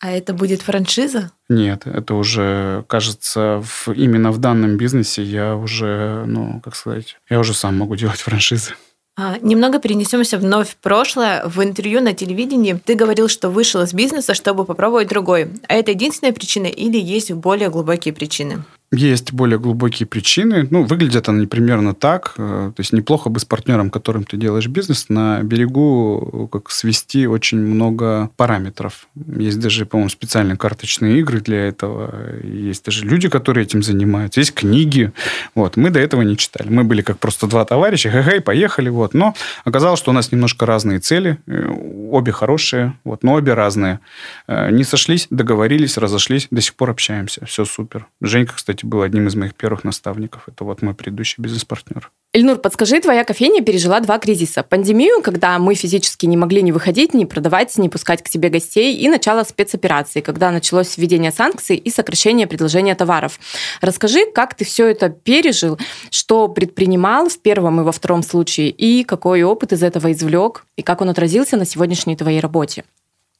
[0.00, 1.30] А это будет франшиза?
[1.50, 7.38] Нет, это уже, кажется, в, именно в данном бизнесе я уже, ну, как сказать, я
[7.38, 8.74] уже сам могу делать франшизы.
[9.18, 11.44] А, немного перенесемся вновь в прошлое.
[11.44, 15.50] В интервью на телевидении ты говорил, что вышел из бизнеса, чтобы попробовать другой.
[15.68, 18.64] А это единственная причина или есть более глубокие причины?
[18.92, 20.66] Есть более глубокие причины.
[20.68, 22.34] Ну, выглядят они примерно так.
[22.38, 27.28] Э, то есть неплохо бы с партнером, которым ты делаешь бизнес, на берегу как свести
[27.28, 29.06] очень много параметров.
[29.14, 32.36] Есть даже, по-моему, специальные карточные игры для этого.
[32.42, 34.40] Есть даже люди, которые этим занимаются.
[34.40, 35.12] Есть книги.
[35.54, 35.76] Вот.
[35.76, 36.68] Мы до этого не читали.
[36.68, 38.10] Мы были как просто два товарища.
[38.10, 38.88] Хе-хей, поехали.
[38.88, 39.14] Вот.
[39.14, 39.34] Но
[39.64, 41.38] оказалось, что у нас немножко разные цели.
[41.46, 41.70] Э,
[42.10, 44.00] обе хорошие, вот, но обе разные.
[44.48, 46.48] Э, не сошлись, договорились, разошлись.
[46.50, 47.46] До сих пор общаемся.
[47.46, 48.06] Все супер.
[48.20, 50.48] Женька, кстати, кстати, был одним из моих первых наставников.
[50.48, 52.10] Это вот мой предыдущий бизнес-партнер.
[52.32, 54.62] Ильнур, подскажи, твоя кофейня пережила два кризиса.
[54.62, 58.96] Пандемию, когда мы физически не могли ни выходить, ни продавать, ни пускать к тебе гостей,
[58.96, 63.38] и начало спецоперации, когда началось введение санкций и сокращение предложения товаров.
[63.80, 65.78] Расскажи, как ты все это пережил,
[66.10, 70.82] что предпринимал в первом и во втором случае, и какой опыт из этого извлек, и
[70.82, 72.84] как он отразился на сегодняшней твоей работе.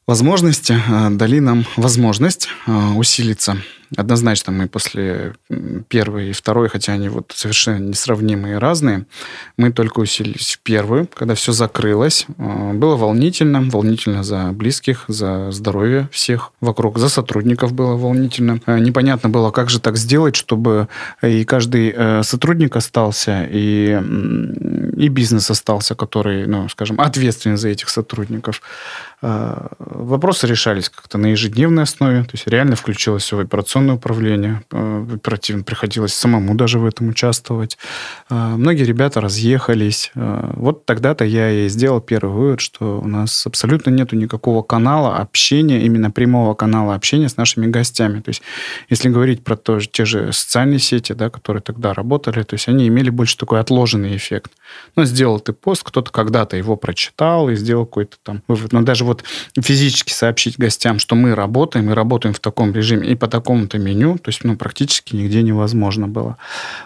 [0.07, 3.57] Возможности э, дали нам возможность э, усилиться
[3.97, 5.33] Однозначно мы после
[5.89, 9.07] первой и второй, хотя они вот совершенно несравнимые и разные,
[9.57, 12.27] мы только усилились в первую, когда все закрылось.
[12.39, 18.61] А, было волнительно, волнительно за близких, за здоровье всех вокруг, за сотрудников было волнительно.
[18.65, 20.87] А, непонятно было, как же так сделать, чтобы
[21.21, 24.01] и каждый э, сотрудник остался, и,
[24.97, 28.63] и бизнес остался, который, ну, скажем, ответственен за этих сотрудников.
[29.23, 35.07] А, вопросы решались как-то на ежедневной основе, то есть реально включилось в операционное управление, а,
[35.13, 37.77] оперативно приходилось самому даже в этом участвовать.
[38.31, 40.11] А, многие ребята разъехались.
[40.15, 45.83] Вот тогда-то я и сделал первый вывод, что у нас абсолютно нету никакого канала общения,
[45.83, 48.21] именно прямого канала общения с нашими гостями.
[48.21, 48.43] То есть
[48.89, 52.89] если говорить про то, те же социальные сети, да, которые тогда работали, то есть они
[52.89, 54.53] имели больше такой отложенный эффект.
[54.97, 58.73] Ну, сделал ты пост, кто-то когда-то его прочитал и сделал какой-то там вывод.
[58.73, 59.25] Но даже вот
[59.61, 64.19] физически сообщить гостям, что мы работаем и работаем в таком режиме и по такому-то меню,
[64.19, 66.37] то есть ну, практически нигде невозможно было.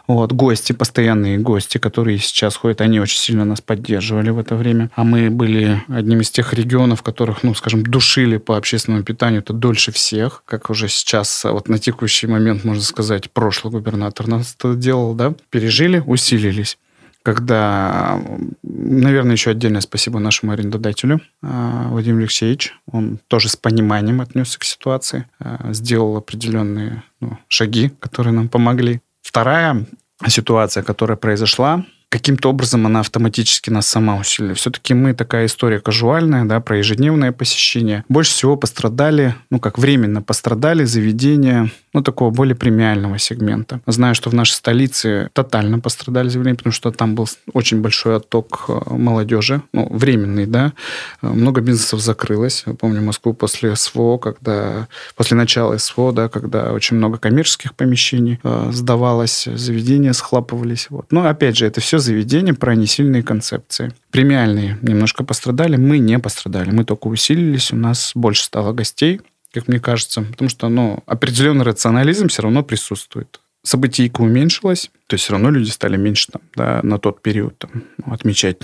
[0.07, 0.33] Вот.
[0.33, 4.91] Гости, постоянные гости, которые сейчас ходят, они очень сильно нас поддерживали в это время.
[4.97, 9.53] А мы были одним из тех регионов, которых, ну, скажем, душили по общественному питанию это
[9.53, 14.75] дольше всех, как уже сейчас, вот на текущий момент, можно сказать, прошлый губернатор нас это
[14.75, 16.79] делал, да, пережили, усилились
[17.25, 18.20] когда,
[18.62, 22.75] наверное, еще отдельное спасибо нашему арендодателю а, Владимиру Алексеевичу.
[22.93, 29.01] Он тоже с пониманием отнесся к ситуации, а, сделал определенные ну, шаги, которые нам помогли.
[29.22, 29.87] Вторая
[30.27, 34.55] ситуация, которая произошла, каким-то образом она автоматически нас сама усилила.
[34.55, 38.05] Все-таки мы такая история казуальная, да, про ежедневное посещение.
[38.09, 43.81] Больше всего пострадали, ну как временно пострадали заведения, ну такого более премиального сегмента.
[43.87, 48.67] Знаю, что в нашей столице тотально пострадали заведения, потому что там был очень большой отток
[48.69, 50.73] э, молодежи, ну временный, да.
[51.21, 52.62] Э, много бизнесов закрылось.
[52.67, 54.87] Я помню Москву после СВО, когда
[55.17, 60.87] после начала СВО, да, когда очень много коммерческих помещений э, сдавалось, заведения схлапывались.
[60.91, 61.07] Вот.
[61.11, 63.93] Но опять же, это все заведения про несильные концепции.
[64.11, 66.71] Премиальные немножко пострадали, мы не пострадали.
[66.71, 69.21] Мы только усилились, у нас больше стало гостей,
[69.53, 73.41] как мне кажется, потому что ну, определенный рационализм все равно присутствует.
[73.63, 77.85] Событийка уменьшилась, то есть все равно люди стали меньше там, да, на тот период там,
[78.05, 78.59] отмечать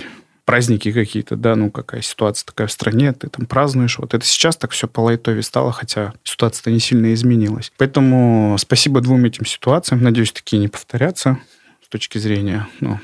[0.45, 3.97] праздники какие-то, да, ну какая ситуация такая в стране, ты там празднуешь.
[3.97, 7.71] Вот это сейчас так все по лайтове стало, хотя ситуация-то не сильно изменилась.
[7.77, 10.03] Поэтому спасибо двум этим ситуациям.
[10.03, 11.39] Надеюсь, такие не повторятся
[11.83, 12.99] с точки зрения ну,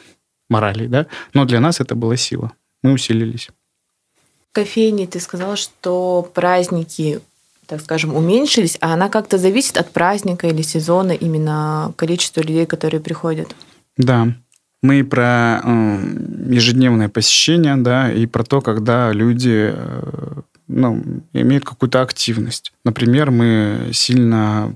[0.50, 2.52] морали, да, но для нас это была сила.
[2.84, 3.50] Мы усилились.
[4.52, 7.22] Кофейни, ты сказала, что праздники
[7.68, 13.02] так скажем, уменьшились, а она как-то зависит от праздника или сезона, именно количество людей, которые
[13.02, 13.56] приходят.
[13.98, 14.30] Да,
[14.82, 15.98] мы про э,
[16.50, 22.74] ежедневное посещение, да, и про то, когда люди э, ну, имеют какую-то активность.
[22.86, 24.76] Например, мы сильно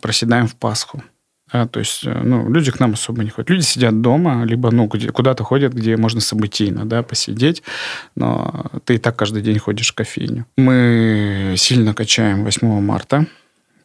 [0.00, 1.02] проседаем в Пасху.
[1.52, 3.50] Да, то есть, э, ну, люди к нам особо не ходят.
[3.50, 7.62] Люди сидят дома, либо, ну, куда-то ходят, где можно событийно, да, посидеть,
[8.16, 10.46] но ты и так каждый день ходишь в кофейню.
[10.56, 13.26] Мы сильно качаем 8 марта,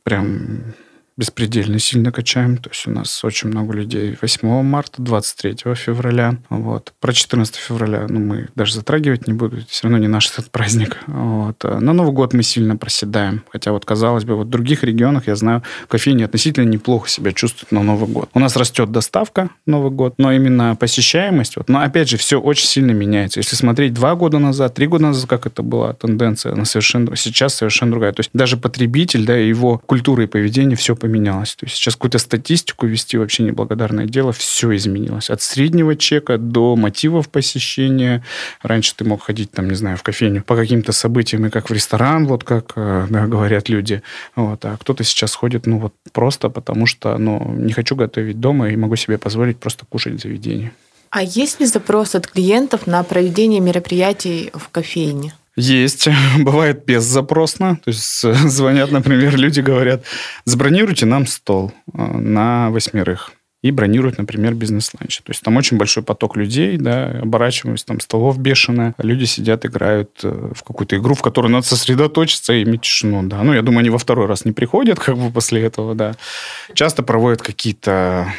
[0.03, 0.73] прям
[1.17, 2.57] беспредельно сильно качаем.
[2.57, 6.37] То есть у нас очень много людей 8 марта, 23 февраля.
[6.49, 6.93] Вот.
[6.99, 9.57] Про 14 февраля ну, мы даже затрагивать не буду.
[9.67, 10.97] Все равно не наш этот праздник.
[11.07, 11.63] Вот.
[11.63, 13.43] На Новый год мы сильно проседаем.
[13.49, 17.71] Хотя вот, казалось бы, вот в других регионах, я знаю, кофейни относительно неплохо себя чувствуют
[17.71, 18.29] на Новый год.
[18.33, 22.67] У нас растет доставка Новый год, но именно посещаемость, вот, но опять же, все очень
[22.67, 23.39] сильно меняется.
[23.39, 27.55] Если смотреть два года назад, три года назад, как это была тенденция, она совершенно, сейчас
[27.55, 28.11] совершенно другая.
[28.13, 31.55] То есть даже потребитель, да, его культура и поведение все поменялось поменялось.
[31.55, 35.29] То есть сейчас какую-то статистику вести вообще неблагодарное дело, все изменилось.
[35.29, 38.23] От среднего чека до мотивов посещения.
[38.61, 41.73] Раньше ты мог ходить, там, не знаю, в кофейню по каким-то событиям и как в
[41.73, 44.01] ресторан, вот как э, да, говорят люди.
[44.35, 44.65] Вот.
[44.65, 48.75] А кто-то сейчас ходит, ну, вот просто потому что, ну, не хочу готовить дома и
[48.75, 50.71] могу себе позволить просто кушать в заведении.
[51.09, 55.33] А есть ли запрос от клиентов на проведение мероприятий в кофейне?
[55.57, 56.07] Есть.
[56.39, 57.79] Бывает беззапросно.
[57.83, 60.03] То есть звонят, например, люди говорят,
[60.45, 63.31] забронируйте нам стол э, на восьмерых
[63.63, 65.17] и бронируют, например, бизнес-ланч.
[65.17, 70.19] То есть там очень большой поток людей, да, оборачиваясь, там столов бешено, люди сидят, играют
[70.23, 73.41] э, в какую-то игру, в которую надо сосредоточиться и иметь тишину, да.
[73.41, 76.13] Ну, я думаю, они во второй раз не приходят, как бы после этого, да.
[76.75, 78.31] Часто проводят какие-то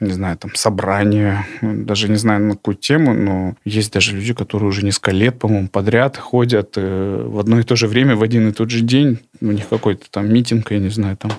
[0.00, 4.68] не знаю, там, собрания, даже не знаю на какую тему, но есть даже люди, которые
[4.68, 8.48] уже несколько лет, по-моему, подряд ходят э, в одно и то же время, в один
[8.48, 9.18] и тот же день.
[9.40, 11.32] У них какой-то там митинг, я не знаю, там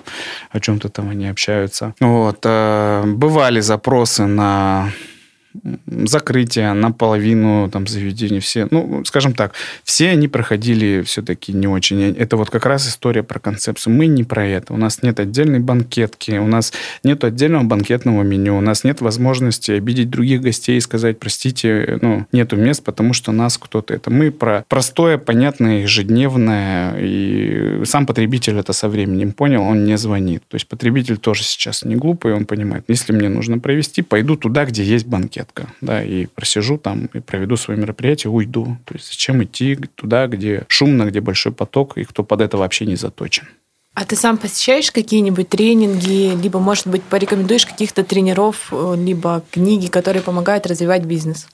[0.50, 1.94] о чем-то там они общаются.
[2.00, 2.40] Вот.
[2.44, 4.90] Э, бывали запросы на
[5.86, 12.14] закрытие наполовину там заведений все, ну, скажем так, все они проходили все-таки не очень.
[12.16, 13.94] Это вот как раз история про концепцию.
[13.94, 14.72] Мы не про это.
[14.74, 16.72] У нас нет отдельной банкетки, у нас
[17.02, 22.26] нет отдельного банкетного меню, у нас нет возможности обидеть других гостей и сказать, простите, ну,
[22.32, 24.10] нету мест, потому что нас кто-то это.
[24.10, 30.42] Мы про простое, понятное, ежедневное, и сам потребитель это со временем понял, он не звонит.
[30.48, 34.64] То есть потребитель тоже сейчас не глупый, он понимает, если мне нужно провести, пойду туда,
[34.64, 38.76] где есть банкет редко, да, и просижу там, и проведу свое мероприятие, уйду.
[38.84, 42.86] То есть зачем идти туда, где шумно, где большой поток, и кто под это вообще
[42.86, 43.44] не заточен.
[43.94, 49.88] А ты сам посещаешь какие-нибудь тренинги, либо, может быть, порекомендуешь каких-то тренеров, э, либо книги,
[49.88, 51.48] которые помогают развивать бизнес?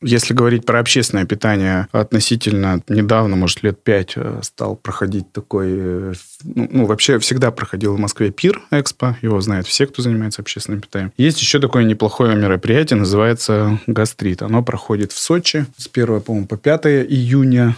[0.00, 5.68] Если говорить про общественное питание, относительно недавно, может, лет пять э, стал проходить такой...
[5.70, 9.16] Э, ну, ну, вообще всегда проходил в Москве ПИР Экспо.
[9.22, 11.12] Его знают все, кто занимается общественным питанием.
[11.16, 14.42] Есть еще такое неплохое мероприятие, называется «Гастрит».
[14.42, 17.76] Оно проходит в Сочи с 1, по-моему, по 5 июня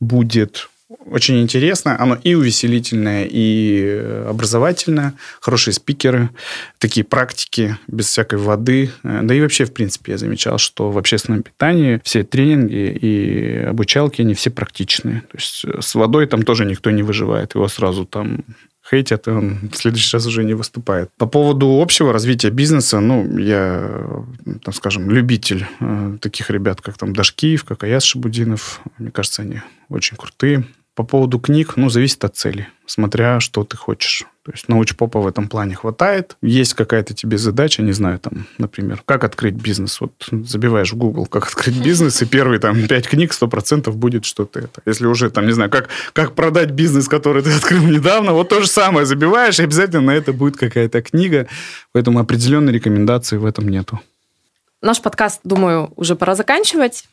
[0.00, 2.00] будет очень интересно.
[2.00, 5.14] Оно и увеселительное, и э, образовательное.
[5.40, 6.30] Хорошие спикеры,
[6.78, 8.90] такие практики без всякой воды.
[9.02, 13.64] Э, да и вообще, в принципе, я замечал, что в общественном питании все тренинги и
[13.64, 15.20] обучалки, они все практичные.
[15.20, 17.54] То есть э, с водой там тоже никто не выживает.
[17.54, 18.44] Его сразу там
[18.88, 21.10] хейтят, и он в следующий раз уже не выступает.
[21.18, 24.24] По поводу общего развития бизнеса, ну, я,
[24.64, 28.80] там, скажем, любитель э, таких ребят, как там Дашкиев, как Аяс Шабудинов.
[28.96, 29.60] Мне кажется, они
[29.90, 30.64] очень крутые.
[30.98, 34.24] По поводу книг, ну, зависит от цели, смотря что ты хочешь.
[34.44, 36.36] То есть научпопа в этом плане хватает.
[36.42, 40.00] Есть какая-то тебе задача, не знаю, там, например, как открыть бизнес.
[40.00, 44.24] Вот забиваешь в Google, как открыть бизнес, и первые там пять книг сто процентов будет
[44.24, 44.82] что-то это.
[44.86, 48.60] Если уже там, не знаю, как, как продать бизнес, который ты открыл недавно, вот то
[48.60, 51.46] же самое забиваешь, и обязательно на это будет какая-то книга.
[51.92, 54.00] Поэтому определенной рекомендации в этом нету.
[54.80, 57.04] Наш подкаст, думаю, уже пора заканчивать.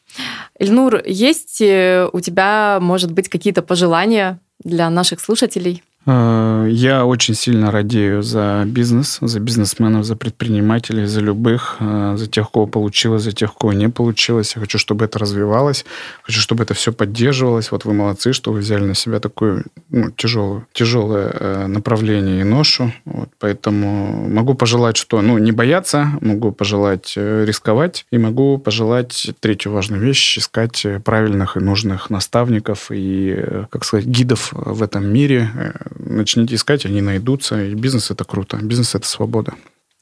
[0.60, 5.84] Ильнур, есть э, у тебя, может быть, какие-то пожелания для наших слушателей?
[6.06, 12.28] Э, я очень сильно радею за бизнес, за бизнесменов, за предпринимателей, за любых, э, за
[12.28, 14.54] тех, кого получилось, за тех, кого не получилось.
[14.56, 15.86] Я хочу, чтобы это развивалось,
[16.24, 17.72] хочу, чтобы это все поддерживалось.
[17.72, 22.44] Вот вы молодцы, что вы взяли на себя такое ну, тяжелое, тяжелое э, направление и
[22.44, 22.92] ношу.
[23.06, 29.72] Вот, поэтому могу пожелать, что ну, не бояться, могу пожелать рисковать и могу пожелать третью
[29.72, 35.50] важную вещь, искать правильных и нужных наставников и, как сказать, гидов в этом мире,
[35.98, 37.64] начните искать, они найдутся.
[37.64, 38.58] И бизнес это круто.
[38.58, 39.54] Бизнес это свобода.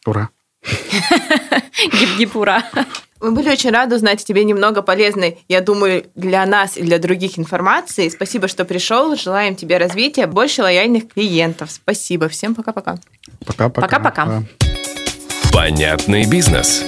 [0.06, 0.30] Ура!
[1.82, 2.64] Гип-гип, ура!
[3.24, 7.00] Мы были очень рады узнать о тебе немного полезной, я думаю, для нас и для
[7.00, 8.10] других информации.
[8.10, 9.16] Спасибо, что пришел.
[9.16, 11.72] Желаем тебе развития, больше лояльных клиентов.
[11.72, 12.28] Спасибо.
[12.28, 12.98] Всем пока-пока.
[13.46, 13.88] Пока-пока.
[13.88, 14.44] Пока-пока.
[15.54, 16.84] Понятный бизнес.